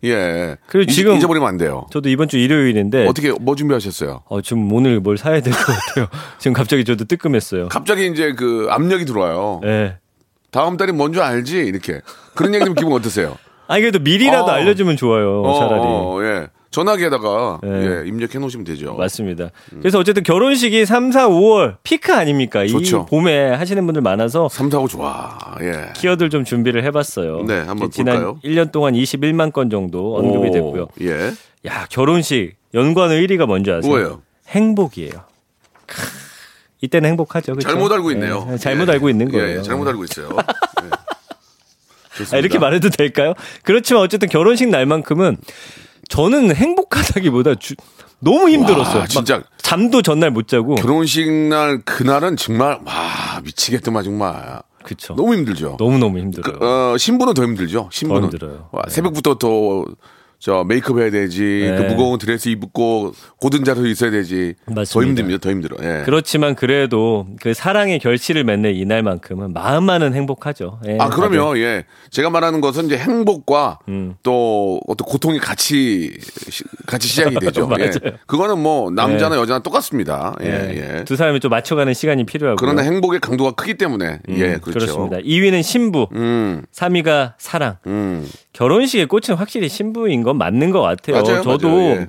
예. 0.03 0.57
그리고 0.67 0.89
잊- 0.89 0.95
지금- 0.95 1.15
잊어버리면 1.17 1.47
안 1.47 1.57
돼요. 1.57 1.85
저도 1.91 2.09
이번 2.09 2.27
주 2.27 2.37
일요일인데 2.37 3.05
어떻게, 3.07 3.31
뭐 3.39 3.55
준비하셨어요? 3.55 4.23
어, 4.27 4.41
지금 4.41 4.71
오늘 4.73 4.99
뭘 4.99 5.17
사야 5.17 5.41
될 5.41 5.53
것 5.53 5.59
같아요. 5.65 6.07
지금 6.39 6.53
갑자기 6.53 6.83
저도 6.83 7.05
뜨끔했어요. 7.05 7.69
갑자기 7.69 8.07
이제 8.07 8.33
그 8.33 8.67
압력이 8.69 9.05
들어와요. 9.05 9.61
예. 9.65 9.97
다음 10.51 10.75
달이 10.77 10.91
뭔지 10.91 11.21
알지? 11.21 11.57
이렇게. 11.59 12.01
그런 12.35 12.53
얘기 12.53 12.63
들으면 12.63 12.75
기분 12.75 12.93
어떠세요? 12.93 13.37
아니 13.67 13.81
그래도 13.81 13.99
미리라도 13.99 14.45
어. 14.45 14.49
알려주면 14.49 14.97
좋아요. 14.97 15.43
차라리. 15.59 15.81
어, 15.83 16.19
예. 16.23 16.47
전화기에다가 16.71 17.59
예. 17.65 17.69
예, 18.03 18.07
입력해 18.07 18.39
놓으시면 18.39 18.63
되죠. 18.63 18.95
맞습니다. 18.95 19.49
그래서 19.79 19.99
어쨌든 19.99 20.23
결혼식이 20.23 20.85
3, 20.85 21.11
4, 21.11 21.27
5월 21.27 21.75
피크 21.83 22.13
아닙니까? 22.13 22.65
좋죠. 22.65 23.05
이 23.07 23.09
봄에 23.09 23.49
하시는 23.51 23.85
분들 23.85 24.01
많아서 24.01 24.47
3, 24.49 24.71
4, 24.71 24.79
5 24.79 24.87
좋아. 24.87 25.37
예. 25.61 25.91
키워들 25.95 26.29
좀 26.29 26.45
준비를 26.45 26.83
해봤어요. 26.85 27.43
네, 27.45 27.59
한번 27.59 27.91
지난 27.91 28.15
볼까요? 28.23 28.39
1년 28.43 28.71
동안 28.71 28.93
21만 28.93 29.51
건 29.51 29.69
정도 29.69 30.15
언급이 30.17 30.47
오, 30.47 30.51
됐고요. 30.51 30.87
예. 31.01 31.31
야 31.67 31.85
결혼식 31.89 32.55
연관어 32.73 33.15
1위가 33.15 33.45
뭔지 33.45 33.69
아세요? 33.71 33.91
뭐예요? 33.91 34.21
행복이에요. 34.47 35.11
크, 35.85 36.01
이때는 36.79 37.09
행복하죠. 37.09 37.53
그렇죠? 37.53 37.67
잘못 37.67 37.91
알고 37.91 38.11
있네요. 38.11 38.47
예, 38.53 38.57
잘못 38.57 38.87
예. 38.87 38.93
알고 38.93 39.09
있는 39.09 39.27
예, 39.27 39.31
거예요. 39.37 39.59
예, 39.59 39.61
잘못 39.61 39.87
알고 39.89 40.05
있어요. 40.05 40.29
예. 40.83 40.89
좋습니다. 42.17 42.35
아, 42.35 42.39
이렇게 42.39 42.59
말해도 42.59 42.89
될까요? 42.89 43.33
그렇지만 43.63 44.03
어쨌든 44.03 44.29
결혼식 44.29 44.69
날만큼은 44.69 45.37
저는 46.11 46.53
행복하다기보다 46.53 47.55
주- 47.55 47.75
너무 48.19 48.49
힘들었어요. 48.49 48.99
와, 48.99 49.07
진짜. 49.07 49.37
막 49.37 49.45
잠도 49.57 50.01
전날 50.01 50.29
못 50.29 50.47
자고. 50.47 50.75
결혼식 50.75 51.29
날 51.31 51.81
그날은 51.85 52.35
정말 52.35 52.79
와 52.85 53.39
미치겠더만 53.43 54.03
정말 54.03 54.61
그쵸. 54.83 55.15
너무 55.15 55.33
힘들죠. 55.35 55.77
너무 55.79 55.97
너무 55.97 56.19
힘들어요. 56.19 56.59
그, 56.59 56.65
어, 56.93 56.97
신부는 56.97 57.33
더 57.33 57.43
힘들죠. 57.43 57.87
신부는 57.91 58.21
더 58.21 58.25
힘들어요. 58.27 58.67
와, 58.73 58.83
새벽부터 58.89 59.35
또 59.35 59.85
저 60.41 60.63
메이크업 60.63 60.97
해야 60.99 61.11
되지. 61.11 61.69
네. 61.69 61.77
그 61.77 61.83
무거운 61.83 62.17
드레스 62.17 62.49
입고 62.49 63.13
고든 63.39 63.63
자리에 63.63 63.91
있어야 63.91 64.09
되지. 64.09 64.55
더 64.65 64.73
맞습니다. 64.73 65.07
힘듭니다. 65.07 65.37
더 65.39 65.51
힘들어. 65.51 65.77
예. 65.83 66.01
그렇지만 66.03 66.55
그래도 66.55 67.27
그 67.39 67.53
사랑의 67.53 67.99
결실을 67.99 68.43
맺는 68.43 68.73
이날만큼은 68.73 69.53
마음만은 69.53 70.15
행복하죠. 70.15 70.79
예, 70.87 70.97
아. 70.99 71.09
그럼요. 71.09 71.59
예. 71.59 71.85
제가 72.09 72.31
말하는 72.31 72.59
것은 72.59 72.87
이제 72.87 72.97
행복과 72.97 73.79
음. 73.87 74.15
또 74.23 74.81
어떤 74.87 75.05
고통이 75.05 75.37
같이 75.37 76.11
시- 76.49 76.63
같이 76.87 77.07
시작이 77.07 77.35
되죠. 77.35 77.69
예. 77.79 77.91
그거는 78.25 78.57
뭐 78.57 78.89
남자나 78.89 79.35
여자나 79.37 79.59
똑같습니다. 79.59 80.35
예, 80.41 80.47
예. 80.47 80.97
예. 80.99 81.03
두 81.05 81.15
사람이 81.17 81.39
좀 81.39 81.51
맞춰가는 81.51 81.93
시간이 81.93 82.25
필요하고. 82.25 82.55
그러나 82.59 82.81
행복의 82.81 83.19
강도가 83.19 83.51
크기 83.51 83.75
때문에 83.75 84.17
예, 84.29 84.57
그렇죠. 84.57 84.71
그렇습니다. 84.71 85.17
2위는 85.17 85.61
신부, 85.61 86.07
음. 86.13 86.63
3위가 86.73 87.33
사랑. 87.37 87.77
음. 87.85 88.27
결혼식의 88.53 89.05
꽃은 89.05 89.37
확실히 89.37 89.69
신부인 89.69 90.23
건 90.31 90.37
맞는 90.37 90.71
것 90.71 90.81
같아요. 90.81 91.21
맞아요, 91.21 91.41
저도 91.43 91.67
맞아요, 91.69 91.89
예. 92.01 92.07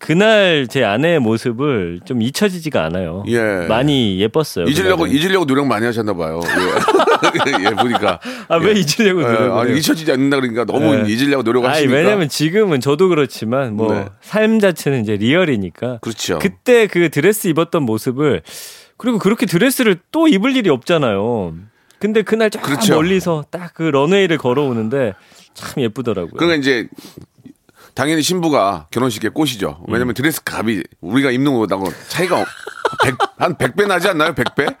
그날 0.00 0.68
제 0.70 0.84
아내의 0.84 1.18
모습을 1.18 2.00
좀 2.04 2.22
잊혀지지가 2.22 2.84
않아요. 2.84 3.24
예. 3.26 3.66
많이 3.68 4.20
예뻤어요. 4.20 4.66
잊으려고 4.66 5.02
그날은. 5.02 5.18
잊으려고 5.18 5.44
노력 5.44 5.66
많이 5.66 5.84
하셨나 5.86 6.14
봐요. 6.14 6.40
예, 6.46 7.64
예 7.66 7.70
보니까. 7.70 8.20
아, 8.48 8.56
왜 8.58 8.74
예. 8.76 8.80
잊으려고 8.80 9.22
예, 9.22 9.26
아니 9.26 9.70
해요? 9.70 9.76
잊혀지지 9.76 10.12
않는다 10.12 10.36
그러니까 10.36 10.64
너무 10.64 10.94
예. 10.94 11.12
잊으려고 11.12 11.40
아니, 11.40 11.44
노력하시니까. 11.44 11.92
왜냐면 11.94 12.28
지금은 12.28 12.80
저도 12.80 13.08
그렇지만 13.08 13.74
뭐 13.74 13.92
네. 13.92 14.06
삶 14.20 14.60
자체는 14.60 15.02
이제 15.02 15.16
리얼이니까 15.16 15.98
그렇죠. 16.00 16.38
그때 16.38 16.86
그 16.86 17.08
드레스 17.10 17.48
입었던 17.48 17.82
모습을 17.82 18.42
그리고 18.98 19.18
그렇게 19.18 19.46
드레스를 19.46 19.98
또 20.12 20.28
입을 20.28 20.54
일이 20.56 20.70
없잖아요. 20.70 21.54
근데 21.98 22.22
그날 22.22 22.50
쫙 22.50 22.62
그렇죠. 22.62 22.94
멀리서 22.94 23.44
딱 23.50 23.72
그 23.74 23.82
런웨이를 23.82 24.38
걸어오는데 24.38 25.14
참 25.54 25.82
예쁘더라고요. 25.82 26.34
그러니까 26.36 26.56
이제 26.60 26.86
당연히 27.98 28.22
신부가 28.22 28.86
결혼식의 28.92 29.32
꽃이죠. 29.32 29.82
음. 29.88 29.92
왜냐면 29.92 30.14
드레스 30.14 30.40
값이 30.44 30.84
우리가 31.00 31.32
입는 31.32 31.52
거하고 31.52 31.90
차이가 32.06 32.44
100, 33.02 33.16
한 33.38 33.56
100배 33.56 33.88
나지 33.88 34.06
않나요? 34.06 34.34
100배? 34.34 34.76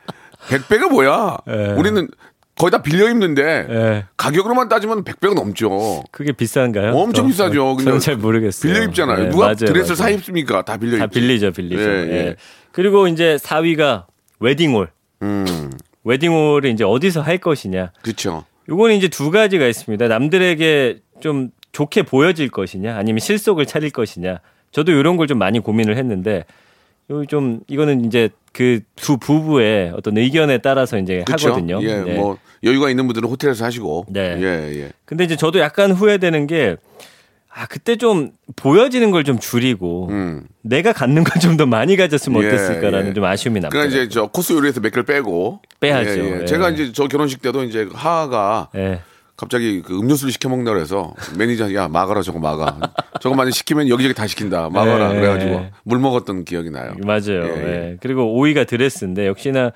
100배가 0.46 0.88
뭐야? 0.88 1.36
예. 1.48 1.72
우리는 1.76 2.06
거의 2.54 2.70
다 2.70 2.80
빌려 2.80 3.10
입는데 3.10 3.66
예. 3.68 4.04
가격으로만 4.16 4.68
따지면 4.68 5.02
100배가 5.02 5.34
넘죠. 5.34 6.04
그게 6.12 6.30
비싼가요? 6.30 6.92
엄청 6.94 7.24
또? 7.24 7.28
비싸죠. 7.30 7.76
저는 7.82 7.98
잘 7.98 8.16
모르겠어요. 8.16 8.72
빌려 8.72 8.84
입잖아요. 8.86 9.24
네, 9.24 9.30
누가 9.30 9.46
맞아요, 9.46 9.56
드레스를 9.56 9.96
사 9.96 10.04
맞아요. 10.04 10.14
입습니까? 10.14 10.62
다 10.62 10.76
빌려 10.76 10.98
입. 10.98 11.00
다 11.00 11.06
빌리죠, 11.08 11.50
빌리죠. 11.50 11.82
예, 11.82 11.86
예, 11.86 12.12
예. 12.12 12.36
그리고 12.70 13.08
이제 13.08 13.36
4위가 13.42 14.04
웨딩홀. 14.38 14.90
음, 15.22 15.70
웨딩홀을 16.04 16.70
이제 16.70 16.84
어디서 16.84 17.22
할 17.22 17.38
것이냐. 17.38 17.90
그렇죠. 18.00 18.44
요거는 18.68 18.94
이제 18.94 19.08
두 19.08 19.32
가지가 19.32 19.66
있습니다. 19.66 20.06
남들에게 20.06 21.00
좀 21.20 21.50
좋게 21.72 22.02
보여질 22.02 22.50
것이냐, 22.50 22.96
아니면 22.96 23.20
실속을 23.20 23.66
차릴 23.66 23.90
것이냐. 23.90 24.40
저도 24.72 24.92
이런 24.92 25.16
걸 25.16 25.26
좀 25.26 25.38
많이 25.38 25.58
고민을 25.60 25.96
했는데, 25.96 26.44
요좀 27.10 27.60
이거는 27.68 28.04
이제 28.04 28.28
그 28.52 28.80
두 28.96 29.16
부부의 29.18 29.92
어떤 29.96 30.16
의견에 30.18 30.58
따라서 30.58 30.98
이제 30.98 31.22
그렇죠. 31.26 31.48
하거든요. 31.48 31.80
예, 31.82 32.02
네. 32.02 32.14
뭐 32.16 32.36
여유가 32.64 32.90
있는 32.90 33.06
분들은 33.06 33.28
호텔에서 33.28 33.64
하시고. 33.64 34.06
네. 34.08 34.36
예, 34.40 34.80
예. 34.82 34.90
근데 35.04 35.24
이제 35.24 35.36
저도 35.36 35.58
약간 35.60 35.92
후회되는 35.92 36.46
게, 36.48 36.76
아, 37.50 37.66
그때 37.66 37.96
좀 37.96 38.32
보여지는 38.56 39.10
걸 39.10 39.24
좀 39.24 39.38
줄이고, 39.38 40.08
음. 40.10 40.46
내가 40.62 40.92
갖는 40.92 41.24
걸 41.24 41.40
좀 41.40 41.56
더 41.56 41.64
많이 41.66 41.96
가졌으면 41.96 42.42
예, 42.42 42.48
어땠을까라는 42.48 43.10
예. 43.10 43.14
좀 43.14 43.24
아쉬움이 43.24 43.60
남아요. 43.60 43.70
그러니까 43.70 43.90
이제 44.02 44.08
저 44.08 44.26
코스 44.26 44.52
요리에서 44.52 44.80
몇 44.80 44.90
개를 44.90 45.04
빼고 45.04 45.60
빼야죠. 45.80 46.10
예, 46.10 46.24
예. 46.36 46.40
예. 46.42 46.44
제가 46.44 46.70
이제 46.70 46.92
저 46.92 47.06
결혼식 47.08 47.40
때도 47.40 47.62
이제 47.64 47.88
하하가 47.92 48.68
예. 48.74 49.00
갑자기 49.38 49.82
그 49.82 49.96
음료수를 49.96 50.32
시켜 50.32 50.48
먹는다 50.48 50.72
그래서 50.72 51.14
매니저 51.38 51.72
야 51.74 51.86
막아라 51.86 52.22
저거 52.22 52.40
막아 52.40 52.76
저거 53.20 53.36
많이 53.36 53.52
시키면 53.52 53.88
여기저기 53.88 54.12
다 54.12 54.26
시킨다 54.26 54.68
막아라 54.68 55.14
예. 55.14 55.20
그래가지고 55.20 55.66
물 55.84 56.00
먹었던 56.00 56.44
기억이 56.44 56.70
나요. 56.70 56.92
맞아요. 57.04 57.44
예, 57.46 57.48
예. 57.56 57.62
예. 57.92 57.96
그리고 58.00 58.22
5위가 58.36 58.66
드레스인데 58.66 59.28
역시나 59.28 59.70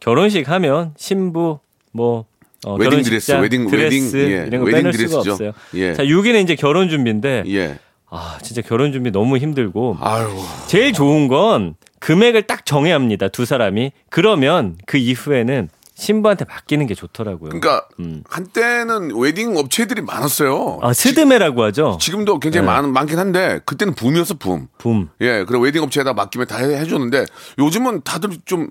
결혼식 0.00 0.48
하면 0.50 0.94
신부 0.96 1.60
뭐 1.92 2.24
어, 2.66 2.74
웨딩 2.74 3.02
드레스, 3.02 3.30
웨딩- 3.32 3.70
드레스 3.70 4.16
웨딩, 4.16 4.32
예, 4.32 4.46
이런 4.48 4.60
거 4.60 4.66
웨딩 4.66 4.72
빼놓을 4.78 4.92
드레스죠. 4.92 5.20
수가 5.22 5.32
없어요. 5.32 5.52
예. 5.74 5.94
자, 5.94 6.02
6위는 6.02 6.42
이제 6.42 6.56
결혼 6.56 6.88
준비인데 6.88 7.44
예. 7.48 7.78
아 8.10 8.38
진짜 8.42 8.62
결혼 8.62 8.90
준비 8.92 9.12
너무 9.12 9.38
힘들고 9.38 9.96
아유 10.00 10.26
제일 10.66 10.92
좋은 10.92 11.28
건 11.28 11.76
금액을 12.00 12.42
딱 12.48 12.66
정해야 12.66 12.96
합니다. 12.96 13.28
두 13.28 13.44
사람이 13.44 13.92
그러면 14.10 14.76
그 14.86 14.98
이후에는 14.98 15.68
신부한테 15.94 16.44
맡기는 16.48 16.86
게 16.86 16.94
좋더라고요. 16.94 17.50
그러니까 17.50 17.86
음. 18.00 18.24
한때는 18.28 19.14
웨딩 19.16 19.56
업체들이 19.56 20.02
많았어요. 20.02 20.80
아 20.82 20.92
스드메라고 20.92 21.62
하죠. 21.64 21.98
지금도 22.00 22.40
굉장히 22.40 22.66
네. 22.66 22.72
많, 22.72 22.92
많긴 22.92 23.18
한데 23.18 23.60
그때는 23.64 23.94
붐이었어 23.94 24.34
붐. 24.34 24.66
붐. 24.78 25.08
예, 25.20 25.44
그리고 25.46 25.62
웨딩 25.64 25.82
업체에다 25.84 26.12
맡기면 26.12 26.48
다 26.48 26.58
해- 26.58 26.78
해주는데 26.80 27.24
요즘은 27.58 28.02
다들 28.02 28.30
좀 28.44 28.70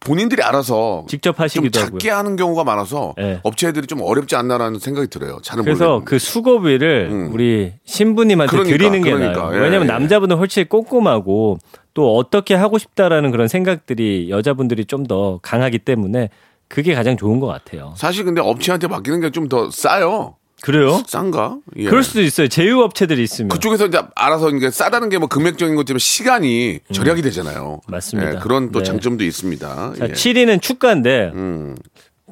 본인들이 0.00 0.42
알아서 0.42 1.04
직접 1.08 1.36
좀 1.36 1.42
하시기도 1.44 1.80
하고요. 1.80 1.98
작게 1.98 2.10
하는 2.10 2.36
경우가 2.36 2.62
많아서 2.64 3.14
예. 3.18 3.40
업체들이 3.42 3.86
좀 3.88 4.00
어렵지 4.00 4.36
않나라는 4.36 4.78
생각이 4.78 5.08
들어요. 5.08 5.38
잘은 5.42 5.64
그래서 5.64 5.84
모르겠는데. 5.84 6.10
그 6.10 6.18
수고비를 6.20 7.08
음. 7.10 7.30
우리 7.32 7.72
신부님한테 7.84 8.50
그러니까, 8.50 8.76
드리는 8.76 9.02
게 9.02 9.12
그러니까. 9.12 9.42
나아요. 9.42 9.56
예, 9.56 9.60
왜냐면 9.60 9.88
예. 9.88 9.92
남자분은 9.92 10.36
훨씬 10.36 10.66
꼼꼼하고 10.68 11.58
또 11.94 12.16
어떻게 12.16 12.54
하고 12.54 12.78
싶다라는 12.78 13.32
그런 13.32 13.48
생각들이 13.48 14.28
여자분들이 14.30 14.84
좀 14.84 15.04
더 15.08 15.40
강하기 15.42 15.78
때문에 15.80 16.28
그게 16.68 16.94
가장 16.94 17.16
좋은 17.16 17.40
것 17.40 17.46
같아요. 17.46 17.94
사실 17.96 18.24
근데 18.24 18.40
업체한테 18.40 18.88
맡기는 18.88 19.20
게 19.20 19.30
좀 19.30 19.48
더 19.48 19.70
싸요. 19.70 20.36
그래요? 20.60 21.02
싼가? 21.06 21.58
예. 21.76 21.84
그럴 21.84 22.02
수도 22.02 22.20
있어요. 22.20 22.48
제휴 22.48 22.80
업체들이 22.82 23.22
있으면. 23.22 23.48
그쪽에서 23.48 23.86
이제 23.86 24.02
알아서 24.16 24.50
이게 24.50 24.70
싸다는 24.70 25.08
게 25.08 25.18
뭐 25.18 25.28
금액적인 25.28 25.76
것 25.76 25.84
때문에 25.84 25.98
시간이 26.00 26.80
절약이 26.92 27.22
되잖아요. 27.22 27.80
음. 27.86 27.90
맞습니다. 27.92 28.34
예, 28.34 28.38
그런 28.40 28.72
또 28.72 28.80
네. 28.80 28.84
장점도 28.84 29.22
있습니다. 29.24 29.92
자, 29.96 30.08
예. 30.08 30.12
7위는 30.12 30.60
축가인데 30.60 31.30
음. 31.34 31.76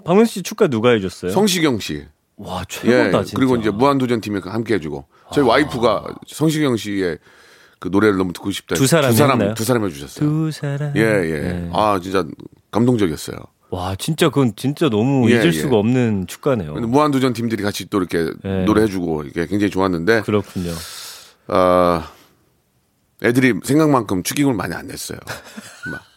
박명수 0.05 0.35
씨 0.35 0.42
축가 0.42 0.66
누가 0.68 0.90
해줬어요? 0.90 1.31
성시경 1.31 1.79
씨. 1.79 2.05
와 2.37 2.61
예. 2.62 2.64
최고다 2.68 3.22
진짜. 3.25 3.37
그리고 3.37 3.57
이제 3.57 3.70
무한도전 3.70 4.20
팀이 4.20 4.40
함께 4.44 4.75
해주고 4.75 5.07
저희 5.33 5.44
와이프가 5.46 6.05
성시경 6.27 6.77
씨의 6.77 7.18
그 7.79 7.88
노래를 7.88 8.16
너무 8.18 8.33
듣고 8.33 8.51
싶다. 8.51 8.75
두 8.75 8.87
사람이 8.88 9.12
두 9.14 9.18
사람 9.18 9.40
했나요? 9.40 9.55
두 9.55 9.64
사람 9.64 9.85
해주셨어요. 9.87 10.29
두 10.29 10.51
사람. 10.51 10.92
예, 10.96 11.01
예. 11.01 11.38
네. 11.40 11.70
아, 11.72 12.01
진짜 12.03 12.25
감동적이었어요. 12.72 13.37
와 13.70 13.96
진짜 13.96 14.29
그건 14.29 14.52
진짜 14.57 14.88
너무 14.88 15.31
예, 15.31 15.35
잊을 15.35 15.46
예. 15.46 15.52
수가 15.52 15.76
없는 15.76 16.26
축가네요. 16.29 16.74
무한도전 16.74 17.33
팀들이 17.33 17.62
같이 17.62 17.87
또 17.90 17.98
이렇게 17.98 18.31
네. 18.42 18.64
노래해주고 18.64 19.24
이게 19.24 19.46
굉장히 19.46 19.70
좋았는데, 19.70 20.22
그렇군요. 20.22 20.72
아, 21.48 22.11
애들이 23.22 23.55
생각만큼 23.64 24.22
축의금을 24.22 24.57
많이 24.57 24.74
안 24.74 24.87
냈어요. 24.87 25.18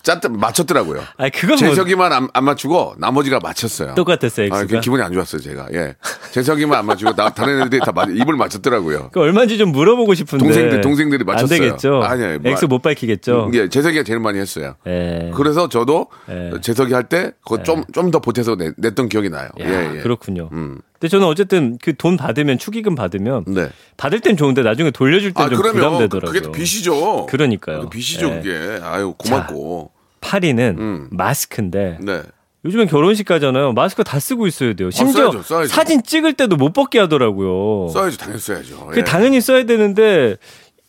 막짰 0.05 0.31
맞췄더라고요. 0.31 1.01
아니 1.17 1.29
그건 1.31 1.49
뭐 1.59 1.69
재석이만 1.69 2.11
안, 2.13 2.27
안 2.33 2.43
맞추고 2.45 2.95
나머지가 2.97 3.39
맞췄어요. 3.39 3.95
똑같았어요, 3.95 4.49
아, 4.51 4.61
X가? 4.61 4.79
기분이 4.79 5.03
안 5.03 5.13
좋았어요, 5.13 5.41
제가. 5.41 5.67
예. 5.73 5.95
재석이만 6.31 6.79
안 6.79 6.85
맞추고 6.85 7.15
나, 7.15 7.29
다른 7.29 7.61
애들이 7.61 7.79
다 7.81 7.91
맞, 7.91 8.09
입을 8.09 8.35
맞췄더라고요. 8.35 9.09
그 9.11 9.19
얼마인지 9.19 9.57
좀 9.57 9.71
물어보고 9.71 10.13
싶은데 10.15 10.43
동생들, 10.43 10.81
동생들이 10.81 11.23
맞췄어요. 11.23 11.55
안 11.61 11.65
되겠죠. 11.67 12.01
아니요, 12.03 12.39
뭐- 12.39 12.51
X 12.51 12.65
못 12.65 12.81
밝히겠죠. 12.81 13.51
예, 13.53 13.67
재석이가 13.69 14.03
제일 14.03 14.19
많이 14.19 14.39
했어요. 14.39 14.75
예. 14.87 15.31
그래서 15.35 15.67
저도 15.69 16.07
예. 16.29 16.51
재석이 16.61 16.93
할 16.93 17.03
때 17.09 17.31
그거 17.43 17.63
좀, 17.63 17.83
좀 17.93 18.09
더 18.11 18.19
보태서 18.19 18.55
내, 18.55 18.71
냈던 18.77 19.07
기억이 19.09 19.29
나요. 19.29 19.49
야, 19.61 19.65
예, 19.65 19.97
예. 19.97 19.99
그렇군요. 20.01 20.49
음. 20.51 20.79
근데 20.93 21.07
저는 21.09 21.27
어쨌든 21.27 21.77
그 21.77 21.93
돈 21.93 22.17
받으면 22.17 22.57
축의금 22.57 22.95
받으면 22.95 23.45
네. 23.47 23.69
받을 23.97 24.19
땐 24.19 24.35
좋은데 24.37 24.63
나중에 24.63 24.91
돌려줄 24.91 25.33
땐 25.33 25.45
아, 25.45 25.49
좀 25.49 25.61
부담되더라고요. 25.61 26.19
그게 26.21 26.41
또 26.41 26.51
빚이죠. 26.51 27.25
그러니까요. 27.27 27.89
빚이죠, 27.89 28.27
예. 28.29 28.41
그게. 28.41 28.79
아유, 28.83 29.13
고맙고. 29.17 29.91
파리는 30.21 30.75
음. 30.79 31.07
마스크인데 31.11 31.97
네. 32.01 32.21
요즘엔 32.65 32.87
결혼식 32.87 33.25
가잖아요. 33.25 33.71
마스크 33.73 34.03
다 34.03 34.19
쓰고 34.19 34.45
있어야 34.47 34.73
돼요. 34.73 34.91
심지어 34.91 35.27
아, 35.29 35.31
써야죠, 35.31 35.43
써야죠. 35.43 35.67
사진 35.69 36.03
찍을 36.03 36.33
때도 36.33 36.57
못 36.57 36.73
벗게 36.73 36.99
하더라고요. 36.99 37.87
써야죠, 37.89 38.17
당연히 38.17 38.39
써야죠. 38.39 38.87
그 38.87 38.99
예. 38.99 39.03
당연히 39.03 39.39
써야 39.39 39.63
되는데 39.65 40.35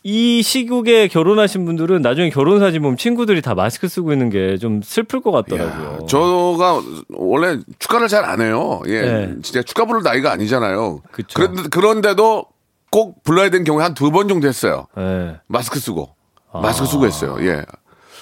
이 0.03 0.43
시국에 0.43 1.09
결혼하신 1.09 1.67
분들은 1.67 2.01
나중에 2.03 2.31
결혼 2.31 2.59
사진 2.59 2.81
보면 2.83 2.97
친구들이 2.97 3.43
다 3.43 3.55
마스크 3.55 3.87
쓰고 3.87 4.13
있는 4.13 4.31
게 4.31 4.57
좀 4.59 4.81
슬플 4.83 5.21
것 5.21 5.31
같더라고요. 5.31 5.99
야, 6.03 6.07
저가 6.09 6.81
원래 7.11 7.59
축가를 7.79 8.09
잘 8.09 8.25
안 8.25 8.41
해요. 8.41 8.81
예. 8.89 9.01
네. 9.03 9.35
진짜 9.43 9.63
축가 9.63 9.85
부를 9.85 10.03
나이가 10.03 10.33
아니잖아요. 10.33 11.03
그쵸. 11.13 11.29
그런데, 11.35 11.63
그런데도 11.71 12.47
꼭 12.91 13.23
불러야 13.23 13.51
되는 13.51 13.65
경우에 13.65 13.85
한 13.85 13.95
두 13.95 14.11
번 14.11 14.27
정도 14.27 14.49
했어요. 14.49 14.87
예. 14.99 15.37
마스크 15.47 15.79
쓰고. 15.79 16.09
마스크 16.53 16.87
쓰고 16.89 17.07
했어요. 17.07 17.37
예. 17.43 17.63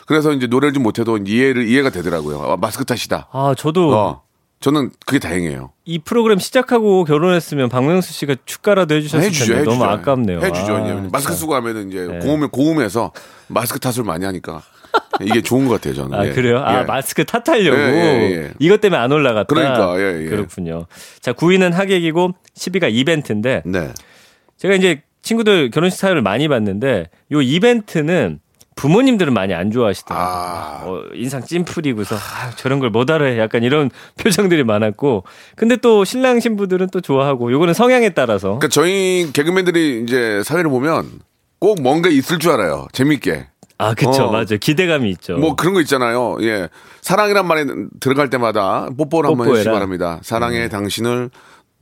그래서 0.09 0.33
이제 0.33 0.47
노래를 0.47 0.73
좀 0.73 0.83
못해도 0.83 1.19
이해를, 1.19 1.69
이해가 1.69 1.91
되더라고요. 1.91 2.41
아, 2.41 2.57
마스크 2.57 2.87
탓이다. 2.87 3.29
아 3.31 3.55
저도 3.57 3.95
어. 3.95 4.23
저는 4.59 4.91
그게 5.07 5.19
다행이에요. 5.19 5.71
이 5.85 5.99
프로그램 5.99 6.39
시작하고 6.39 7.05
결혼했으면 7.05 7.69
박명수 7.69 8.15
씨가 8.15 8.37
축가라도 8.47 8.95
해주셨을 8.95 9.27
해주죠, 9.27 9.45
텐데 9.45 9.61
해주죠. 9.61 9.71
너무 9.71 9.85
아깝네요. 9.85 10.41
해주죠. 10.41 10.75
아, 10.77 10.81
마스크 11.13 11.21
진짜. 11.21 11.33
쓰고 11.35 11.55
하면은 11.57 11.91
이제 11.91 12.07
네. 12.07 12.19
고음, 12.21 12.49
고음에서 12.49 13.13
마스크 13.49 13.79
탓을 13.79 14.03
많이 14.03 14.25
하니까 14.25 14.63
이게 15.21 15.43
좋은 15.43 15.69
것 15.69 15.75
같아요, 15.75 15.95
저는. 15.95 16.19
아 16.19 16.27
예. 16.27 16.33
그래요? 16.33 16.59
아 16.65 16.81
예. 16.81 16.85
마스크 16.85 17.25
탓하려고 17.27 17.79
예, 17.79 17.93
예, 17.93 18.33
예. 18.33 18.53
이것 18.59 18.81
때문에 18.81 18.99
안 19.01 19.13
올라갔다. 19.13 19.55
그러니까, 19.55 20.01
예, 20.01 20.25
예. 20.25 20.29
그렇군요. 20.29 20.87
자 21.21 21.35
9위는 21.35 21.73
하객이고 21.73 22.33
10위가 22.57 22.91
이벤트인데 22.93 23.63
네. 23.67 23.93
제가 24.57 24.75
이제 24.75 25.03
친구들 25.21 25.71
결혼식 25.71 25.99
사연을 26.01 26.23
많이 26.23 26.49
봤는데 26.49 27.11
요 27.33 27.43
이벤트는 27.43 28.41
부모님들은 28.79 29.35
많이 29.35 29.55
안 29.55 29.71
좋아하시더라고요. 29.73 30.27
아. 30.29 30.83
어, 30.85 31.03
인상 31.15 31.43
찜풀이고서 31.45 32.15
아, 32.15 32.51
저런 32.57 32.79
걸 32.79 32.89
못 32.91 33.11
알아해 33.11 33.39
약간 33.39 33.63
이런 33.65 33.91
표정들이 34.19 34.63
많았고 34.65 35.25
근데 35.57 35.77
또 35.77 36.05
신랑 36.05 36.41
신부들은 36.41 36.89
또 36.93 37.01
좋아하고 37.01 37.51
요거는 37.53 37.75
성향에 37.75 38.11
따라서 38.11 38.49
그러니까 38.59 38.69
저희 38.69 39.31
개그맨들이 39.33 40.03
이제 40.05 40.43
사회를 40.45 40.71
보면 40.71 41.21
꼭 41.59 41.83
뭔가 41.83 42.09
있을 42.09 42.39
줄 42.39 42.53
알아요. 42.53 42.87
재밌게. 42.93 43.49
아 43.81 43.95
그쵸 43.95 44.25
어. 44.25 44.31
맞아요 44.33 44.59
기대감이 44.61 45.11
있죠. 45.11 45.37
뭐 45.39 45.55
그런 45.55 45.75
거 45.75 45.81
있잖아요. 45.81 46.37
예. 46.41 46.69
사랑이란 47.01 47.47
말에 47.47 47.65
들어갈 48.01 48.31
때마다 48.31 48.89
뽀뽀를 48.97 49.31
한번 49.31 49.49
해주시기. 49.49 49.71
바랍니다. 49.71 50.19
사랑해 50.23 50.61
네. 50.61 50.69
당신을 50.69 51.31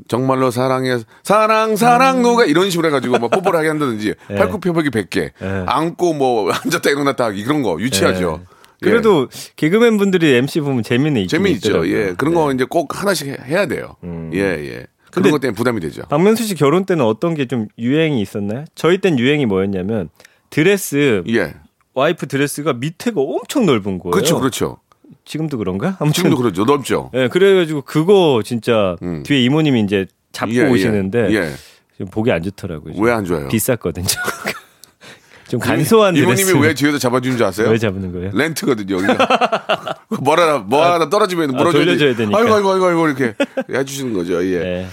정말로 0.08 0.50
사랑해 0.50 0.98
사랑 1.22 1.76
사랑 1.76 2.22
누가 2.22 2.44
이런 2.44 2.70
식으로 2.70 2.88
해가지고 2.88 3.18
뭐 3.18 3.28
뽀뽀를 3.28 3.58
하게 3.58 3.68
한다든지 3.68 4.14
네. 4.28 4.34
팔굽혀펴기 4.36 4.90
100개 4.90 5.30
안고 5.66 6.12
뭐 6.14 6.50
앉았다 6.52 6.90
일어났다 6.90 7.30
이런 7.30 7.62
거 7.62 7.78
유치하죠. 7.80 8.40
예. 8.42 8.56
그래도 8.80 9.28
개그맨 9.56 9.96
분들이 9.96 10.34
MC 10.34 10.60
보면 10.60 10.82
재미는 10.82 11.22
있긴 11.22 11.28
재미있죠. 11.38 11.88
예. 11.88 12.14
그런 12.16 12.34
네. 12.34 12.40
거 12.40 12.52
이제 12.52 12.64
꼭 12.68 13.00
하나씩 13.00 13.28
해- 13.28 13.38
해야 13.46 13.66
돼요. 13.66 13.96
예, 14.34 14.38
예. 14.40 14.86
그런 15.10 15.30
것 15.30 15.40
때문에 15.40 15.56
부담이 15.56 15.80
되죠. 15.80 16.02
박명수 16.10 16.44
씨 16.44 16.54
결혼 16.54 16.84
때는 16.84 17.02
어떤 17.02 17.34
게 17.34 17.46
좀 17.46 17.68
유행이 17.78 18.20
있었나요? 18.20 18.66
저희 18.74 18.98
땐 18.98 19.18
유행이 19.18 19.46
뭐였냐면 19.46 20.10
드레스 20.50 21.22
예. 21.28 21.54
와이프 21.94 22.26
드레스가 22.28 22.74
밑에가 22.74 23.18
엄청 23.22 23.64
넓은 23.64 23.98
거예요. 23.98 24.10
그렇죠, 24.10 24.38
그렇죠. 24.38 24.78
지금도 25.26 25.58
그런가? 25.58 25.96
아무튼 25.98 26.12
지금도 26.14 26.36
그렇죠. 26.38 26.64
넓죠. 26.64 27.10
예, 27.12 27.28
그래가지고 27.28 27.82
그거 27.82 28.40
진짜 28.44 28.96
음. 29.02 29.22
뒤에 29.24 29.42
이모님이 29.42 29.82
이제 29.82 30.06
잡고 30.32 30.54
예, 30.54 30.58
예. 30.60 30.68
오시는데 30.70 31.34
예. 31.34 31.52
좀 31.98 32.06
보기 32.08 32.30
안 32.32 32.42
좋더라고요. 32.42 32.94
왜 32.98 33.12
안 33.12 33.24
좋아요? 33.24 33.48
비쌌거든요. 33.48 34.06
좀 35.48 35.60
간소한 35.60 36.16
이모님이 36.16 36.36
드레스. 36.36 36.56
왜 36.56 36.74
뒤에서 36.74 36.98
잡아주는 36.98 37.36
줄 37.36 37.46
아세요? 37.46 37.68
왜 37.68 37.78
잡는 37.78 38.12
거예요? 38.12 38.30
렌트거든요. 38.34 38.96
그러니까 38.96 39.96
뭐 40.20 40.34
하나 40.34 40.58
뭐 40.58 40.84
하나 40.84 41.08
떨어지면 41.08 41.50
아, 41.50 41.58
물어줘야 41.58 41.84
돌려줘야 41.84 42.10
돼. 42.12 42.16
되니까. 42.18 42.38
아이고 42.38 42.54
아이고 42.54 42.72
아이고 42.72 42.86
아이고 42.86 43.06
이렇게 43.08 43.34
해주시는 43.72 44.12
거죠. 44.14 44.42
예. 44.44 44.54
예. 44.62 44.86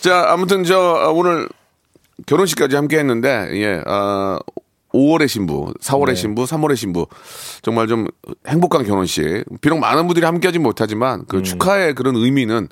자 0.00 0.26
아무튼 0.32 0.64
저 0.64 0.76
아, 0.78 1.08
오늘 1.10 1.48
결혼식까지 2.26 2.74
함께 2.76 2.98
했는데 2.98 3.50
예. 3.54 3.82
아, 3.86 4.38
5월의 4.92 5.28
신부, 5.28 5.72
4월의 5.80 6.06
네. 6.08 6.14
신부, 6.14 6.44
3월의 6.44 6.76
신부 6.76 7.06
정말 7.62 7.86
좀 7.86 8.06
행복한 8.46 8.84
결혼식. 8.84 9.44
비록 9.60 9.78
많은 9.78 10.06
분들이 10.06 10.26
함께하지 10.26 10.58
못하지만 10.58 11.20
음. 11.20 11.24
그 11.28 11.42
축하의 11.42 11.94
그런 11.94 12.16
의미는 12.16 12.68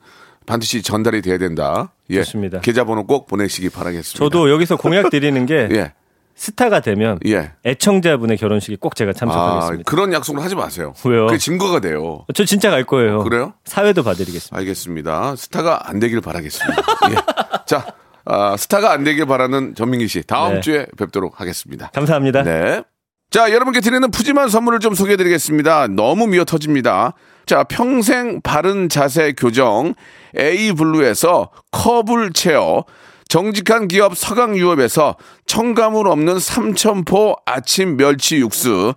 반드시 0.46 0.82
전달이 0.82 1.22
돼야 1.22 1.38
된다. 1.38 1.92
예. 2.10 2.22
좋습니다. 2.22 2.60
계좌번호 2.60 3.06
꼭 3.06 3.26
보내시기 3.26 3.68
바라겠습니다. 3.68 4.18
저도 4.18 4.50
여기서 4.50 4.76
공약 4.76 5.10
드리는 5.10 5.44
게 5.46 5.68
예. 5.72 5.92
스타가 6.34 6.80
되면 6.80 7.18
예. 7.26 7.52
애청자분의 7.66 8.36
결혼식에 8.38 8.76
꼭 8.80 8.94
제가 8.94 9.10
아, 9.10 9.12
참석하겠습니다. 9.12 9.90
그런 9.90 10.12
약속을 10.12 10.42
하지 10.42 10.54
마세요. 10.54 10.94
왜요? 11.04 11.26
그게 11.26 11.36
증거가 11.36 11.80
돼요. 11.80 12.24
저 12.32 12.44
진짜 12.44 12.70
갈 12.70 12.84
거예요. 12.84 13.24
그래요? 13.24 13.54
사회도 13.64 14.04
봐드리겠습니다. 14.04 14.56
알겠습니다. 14.56 15.36
스타가 15.36 15.88
안 15.88 15.98
되길 15.98 16.20
바라겠습니다. 16.20 16.82
예. 17.10 17.16
자, 17.66 17.84
아, 18.30 18.56
스타가 18.58 18.92
안 18.92 19.04
되길 19.04 19.24
바라는 19.24 19.74
전민기 19.74 20.06
씨 20.06 20.22
다음 20.22 20.54
네. 20.54 20.60
주에 20.60 20.86
뵙도록 20.98 21.40
하겠습니다. 21.40 21.90
감사합니다. 21.94 22.42
네. 22.42 22.82
자, 23.30 23.50
여러분께 23.52 23.80
드리는 23.80 24.10
푸짐한 24.10 24.50
선물을 24.50 24.80
좀 24.80 24.94
소개해 24.94 25.16
드리겠습니다. 25.16 25.88
너무 25.88 26.26
미어 26.26 26.44
터집니다. 26.44 27.14
자, 27.46 27.64
평생 27.64 28.42
바른 28.42 28.90
자세 28.90 29.32
교정 29.32 29.94
에이블루에서 30.38 31.50
커블 31.72 32.32
체어 32.34 32.84
정직한 33.28 33.88
기업 33.88 34.16
서강유업에서 34.16 35.16
첨가물 35.46 36.08
없는 36.08 36.38
삼천포 36.38 37.36
아침 37.46 37.96
멸치 37.96 38.36
육수 38.36 38.94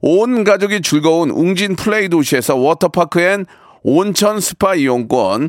온 0.00 0.44
가족이 0.44 0.82
즐거운 0.82 1.30
웅진 1.30 1.76
플레이 1.76 2.10
도시에서 2.10 2.56
워터파크 2.56 3.20
and 3.20 3.46
온천 3.82 4.40
스파 4.40 4.74
이용권 4.74 5.48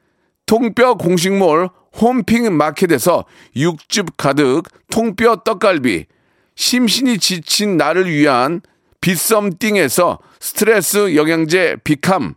통뼈 0.51 0.95
공식몰 0.95 1.69
홈핑 2.01 2.57
마켓에서 2.57 3.23
육즙 3.55 4.17
가득 4.17 4.63
통뼈 4.91 5.43
떡갈비, 5.45 6.07
심신이 6.55 7.19
지친 7.19 7.77
나를 7.77 8.11
위한 8.11 8.59
비썸띵에서 8.99 10.19
스트레스 10.41 11.15
영양제 11.15 11.77
비캄, 11.85 12.33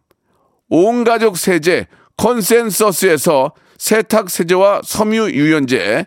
온 0.68 1.02
가족 1.02 1.36
세제 1.36 1.88
컨센서스에서 2.16 3.52
세탁 3.78 4.30
세제와 4.30 4.82
섬유 4.84 5.30
유연제, 5.32 6.06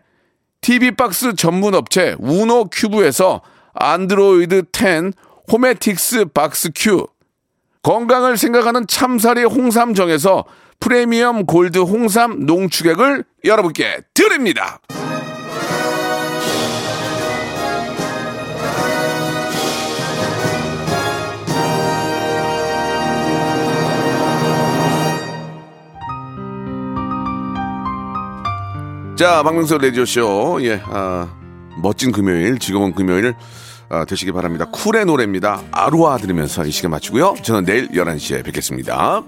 TV 0.61 0.91
박스 0.91 1.35
전문 1.35 1.75
업체 1.75 2.15
우노 2.19 2.69
큐브에서 2.69 3.41
안드로이드 3.73 4.63
10 4.71 5.11
호메틱스 5.51 6.27
박스 6.27 6.69
큐, 6.73 7.05
건강을 7.83 8.37
생각하는 8.37 8.87
참사리 8.87 9.43
홍삼정에서 9.43 10.45
프리미엄 10.80 11.45
골드 11.45 11.80
홍삼 11.80 12.45
농축액을 12.45 13.23
여러분께 13.45 14.01
드립니다. 14.13 14.80
자, 29.17 29.41
박명수 29.41 29.80
레디오쇼. 29.80 30.59
예, 30.61 30.80
아, 30.86 31.28
멋진 31.82 32.11
금요일, 32.11 32.59
즐거운 32.59 32.93
금요일 32.93 33.34
아, 33.89 34.05
되시기 34.05 34.32
바랍니다. 34.32 34.65
쿨의 34.65 35.05
노래입니다. 35.05 35.63
아루아 35.71 36.17
들으면서 36.17 36.65
이 36.65 36.71
시간 36.71 36.91
마치고요. 36.91 37.34
저는 37.41 37.65
내일 37.65 37.88
11시에 37.89 38.43
뵙겠습니다. 38.45 39.23